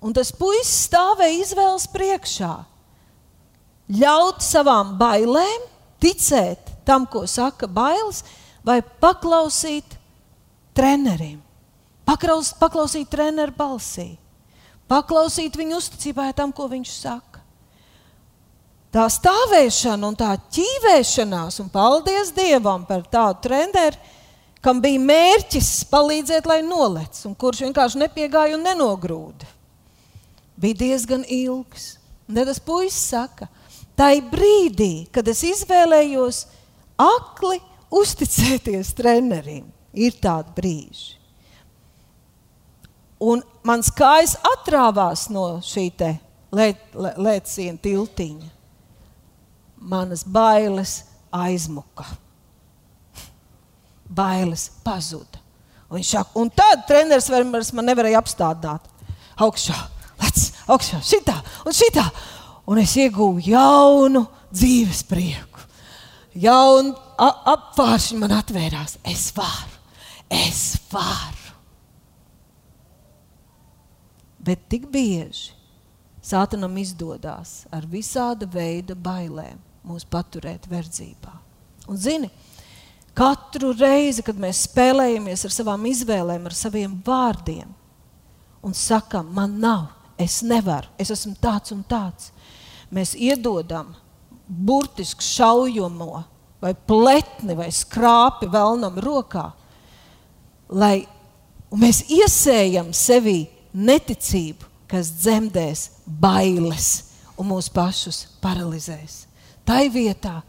[0.02, 2.52] Un tas puisis stāvēja izvēles priekšā.
[3.96, 5.64] Ļaut savām bailēm,
[6.02, 8.20] ticēt tam, ko saka bailes,
[8.66, 9.96] vai paklausīt
[10.76, 11.40] trenerim.
[12.06, 14.12] Paklaus, paklausīt treneru balsī,
[14.86, 17.35] paklausīt viņu uzticībai tam, ko viņš saka
[18.96, 24.00] tā stāvēšana un tā ķīvēšanās, un paldies Dievam par tādu trenderu,
[24.64, 29.52] kam bija mērķis palīdzēt, lai nolec, un kurš vienkārši nepiegāja un nenogrūda.
[30.56, 31.96] Bija diezgan ilgs.
[32.26, 33.46] Un tad tas puisis saka,
[33.94, 36.40] tai brīdī, kad es izvēlējos
[36.98, 37.60] akli
[37.94, 41.14] uzticēties trenerim, ir tādi brīži.
[43.22, 45.86] Un mans kājas atrāvās no šī
[46.56, 48.55] lēciena tiltiņa.
[49.76, 52.04] Manas bailes aizmuka.
[54.08, 55.42] Bailes pazuda.
[55.90, 58.88] Un, šak, un tad treneris man nevarēja apstādāt.
[59.42, 59.76] Augšā,
[60.22, 60.40] lec,
[60.72, 62.06] augšā, šitā un šitā.
[62.66, 65.62] Un es ieguvu jaunu dzīves prieku.
[66.36, 66.96] Jaunu
[67.52, 68.96] apvāršņu man atvērās.
[69.06, 69.76] Es varu,
[70.32, 71.54] es varu.
[74.46, 75.56] Bet tik bieži
[76.26, 81.32] Sātanam izdodas ar visāda veida bailēm mūs paturēt verdzībā.
[81.86, 82.30] Un zini,
[83.16, 87.70] katru reizi, kad mēs spēlējamies ar savām izvēlēm, ar saviem vārdiem
[88.66, 89.86] un sakam, man nav,
[90.18, 92.32] es nevaru, es esmu tāds un tāds,
[92.90, 93.92] mēs iedodam
[94.46, 96.24] burtisku šaujamo
[96.62, 99.50] vai pletni vai skrāpi vēlnam rokā,
[100.68, 101.04] lai
[101.70, 103.44] mēs iesējam sevī
[103.76, 106.90] neticību, kas dzemdēs bailes
[107.36, 109.25] un mūs pašus paralizēs.
[109.66, 110.40] Tā ir vietā,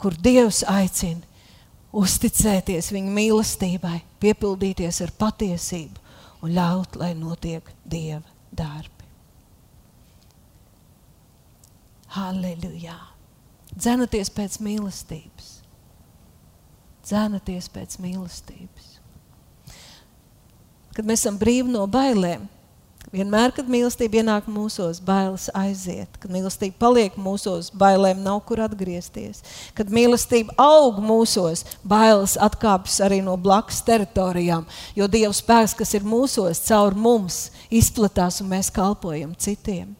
[0.00, 1.22] kur Dievs aicina
[1.96, 6.02] uzticēties viņa mīlestībai, piepildīties ar patiesību
[6.44, 9.06] un ļaut, lai notiek Dieva darbi.
[12.16, 12.96] Halleluja!
[13.76, 15.48] Dzenaties pēc mīlestības.
[17.06, 18.92] Dzenaties pēc mīlestības.
[20.96, 22.46] Kad mēs esam brīvi no bailēm,
[23.14, 26.16] Vienmēr, kad mīlestība ienāk mūsos, bailes aiziet.
[26.18, 29.44] Kad mīlestība paliek mūsos, bailēm nav kur atgriezties.
[29.78, 34.66] Kad mīlestība aug mūsos, bailes atkāpjas arī no blakus teritorijām.
[34.98, 39.94] Jo Dieva spēks, kas ir mūsos, caur mums izplatās un mēs kalpojam citiem.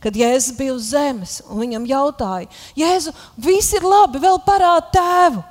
[0.00, 3.12] Kad Jēzus bija uz zemes un viņam jautāja, Jēzu,
[3.44, 5.44] viss ir labi, vēl parāda tēvu.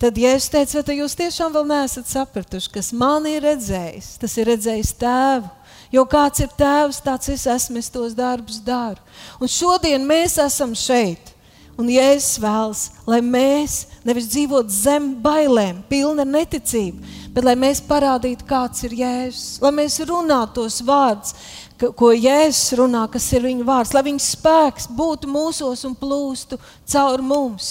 [0.00, 4.48] Tad Jēzus teica, vai jūs tiešām vēl neesat sapratuši, kas man ir redzējis, tas ir
[4.52, 5.55] redzējis tēvu.
[5.94, 9.00] Jo kāds ir tēvs, tāds es esmu, es tos darbus daru.
[9.40, 11.32] Un šodien mēs esam šeit.
[11.76, 17.02] Un Jēzus vēlas, lai mēs nevis dzīvotu zem bailēm, pilni ar neticību,
[17.36, 19.58] bet lai mēs parādītu, kāds ir Jēzus.
[19.60, 21.36] Lai mēs runātu tos vārdus,
[21.76, 26.56] ko Jēzus runā, kas ir viņa vārds, lai viņa spēks būtu mūsos un plūstu
[26.88, 27.70] caur mums.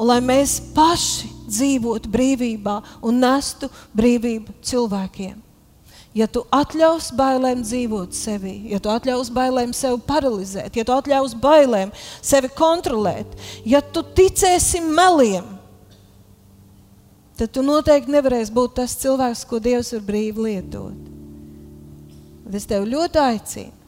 [0.00, 5.51] Un lai mēs paši dzīvotu brīvībā un nestu brīvību cilvēkiem.
[6.12, 11.32] Ja tu atļaus bailēm dzīvot sevi, ja tu atļaus bailēm sevi paralizēt, ja tu atļaus
[11.40, 13.32] bailēm sevi kontrolēt,
[13.64, 15.46] ja tu ticēsi meliem,
[17.40, 21.08] tad tu noteikti nevarēsi būt tas cilvēks, ko Dievs var brīvi lietot.
[22.44, 23.82] Bet es tev ļoti aicinu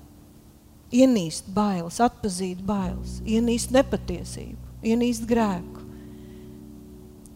[0.95, 5.83] ienīst bailes, atpazīt bailes, ienīst nepatiesību, ienīst grēku,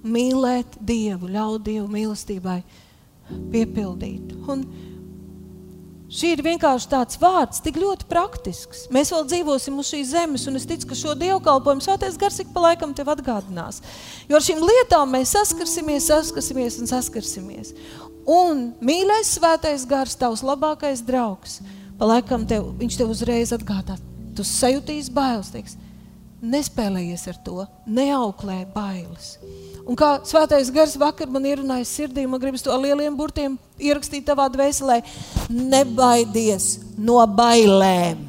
[0.09, 2.63] mīlēt Dievu, ļaut Dievu mīlestībai
[3.53, 4.37] piepildīt.
[4.49, 4.65] Un
[6.09, 8.87] Šī ir vienkārši tāds vārds, tik ļoti praktisks.
[8.97, 12.49] Mēs vēl dzīvosim uz šīs zemes, un es ticu, ka šo dievkalpojumu svētais gars ik
[12.55, 13.83] pa laikam tev atgādinās.
[14.25, 17.75] Jo ar šīm lietām mēs saskarsimies, saskarsimies un saskarsimies.
[18.25, 21.59] Un mīļais svētais gars, tavs labākais draugs,
[22.01, 24.01] pa laikam tev, viņš tev uzreiz atgādās.
[24.33, 25.77] Tu sajūtīsi bailes, teiks,
[26.43, 29.37] nespēlējies ar to, neauklē bailes.
[29.89, 34.47] Un kā svētais gars vakar man ierunāja sirdī, man gribas to lieliem burtiem ierakstīt tavā
[34.53, 35.01] dvēselē.
[35.49, 38.27] Nebaidies no bailēm.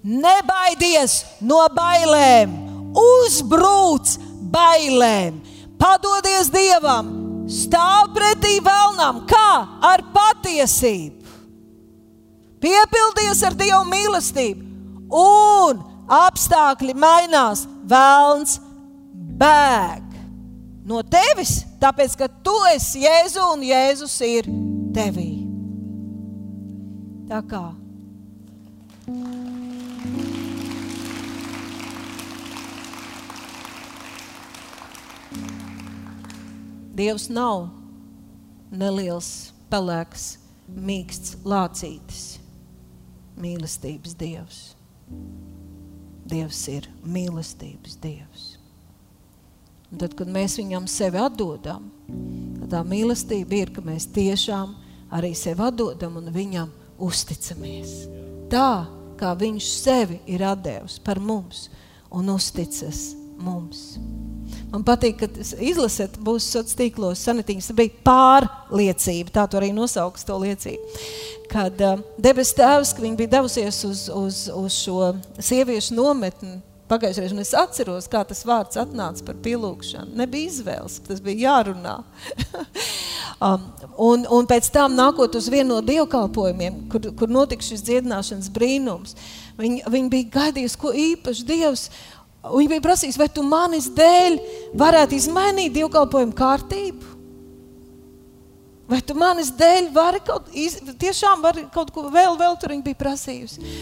[0.00, 2.56] Nebaidies no bailēm.
[2.96, 4.16] Uzbrūc
[4.50, 5.38] bailēm.
[5.80, 7.12] Padodies Dievam.
[7.50, 9.24] Stāv pretī vēlnam.
[9.28, 9.50] Kā?
[9.84, 11.18] Ar patiesību.
[12.60, 14.69] Piepildies ar Dieva mīlestību.
[15.10, 17.66] Un apstākļi mainās.
[17.90, 18.58] Vēlns
[19.40, 20.06] bēg
[20.86, 24.48] no tevis, tāpēc ka tu esi Jēzu un Jēzus ir
[24.94, 25.30] tevī.
[27.30, 27.68] Tā kā.
[37.00, 37.70] Dievs nav
[38.70, 40.34] neliels, pelēks,
[40.68, 42.24] mīksts lācītis,
[43.40, 44.60] mīlestības dievs.
[46.30, 48.46] Dievs ir mīlestības dievs.
[49.90, 51.88] Un tad, kad mēs viņam sevi atdodam,
[52.60, 54.76] tad tā mīlestība ir, ka mēs tiešām
[55.10, 56.70] arī sevi atdodam un viņam
[57.02, 57.96] uzticamies.
[58.52, 58.86] Tā,
[59.18, 61.66] kā viņš sevi ir atdevis par mums
[62.14, 63.98] un uzticas mums.
[64.70, 67.70] Man patīk, ka izlasiet, būs sociālos tīklos, sanitiņas.
[67.72, 71.00] Tā bija pārliecība, tā arī nosauks to liecību.
[71.50, 76.60] Kad uh, debesu tēvs, ka viņa bija devusies uz, uz, uz šo sieviešu nometni,
[76.90, 80.14] pagājušajā reizē, un es atceros, kā tas vārds atnāca par pielūgšanu.
[80.18, 81.96] Nebija izvēles, tas bija jārunā.
[83.46, 83.66] um,
[84.10, 89.18] un, un pēc tam nākot uz vienu no dievkalpojumiem, kur, kur notika šis dziedināšanas brīnums,
[89.60, 91.90] viņi, viņi bija gaidījusi, ko īpaši Dievs.
[92.40, 94.38] Viņi bija prasījis, vai tu manis dēļ
[94.80, 97.10] varētu izmainīt dievkalpojumu kārtību?
[98.90, 102.86] Vai tu manis dēļ vari kaut, iz, tiešām vari kaut ko vēl, vēl tur viņa
[102.88, 103.74] bija prasījusi?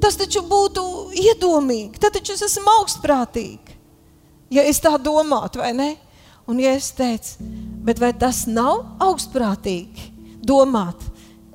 [0.00, 0.84] Tas taču būtu
[1.20, 3.76] iedomīgi, tad taču es esmu augstprātīgi.
[4.54, 5.90] Ja es tā domātu, vai ne?
[6.48, 7.44] Un ja es teicu,
[7.84, 10.10] bet vai tas nav augstprātīgi
[10.44, 11.02] domāt,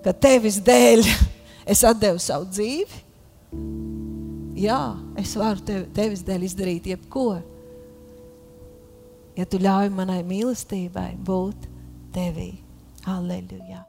[0.03, 1.05] ka tevis dēļ
[1.73, 3.05] es atdevu savu dzīvi?
[4.59, 4.79] Jā,
[5.19, 7.29] es varu tev, tevis dēļ izdarīt jebko.
[9.39, 11.69] Ja tu ļauj manai mīlestībai būt
[12.15, 12.51] tevī.
[13.07, 13.88] Aleluja!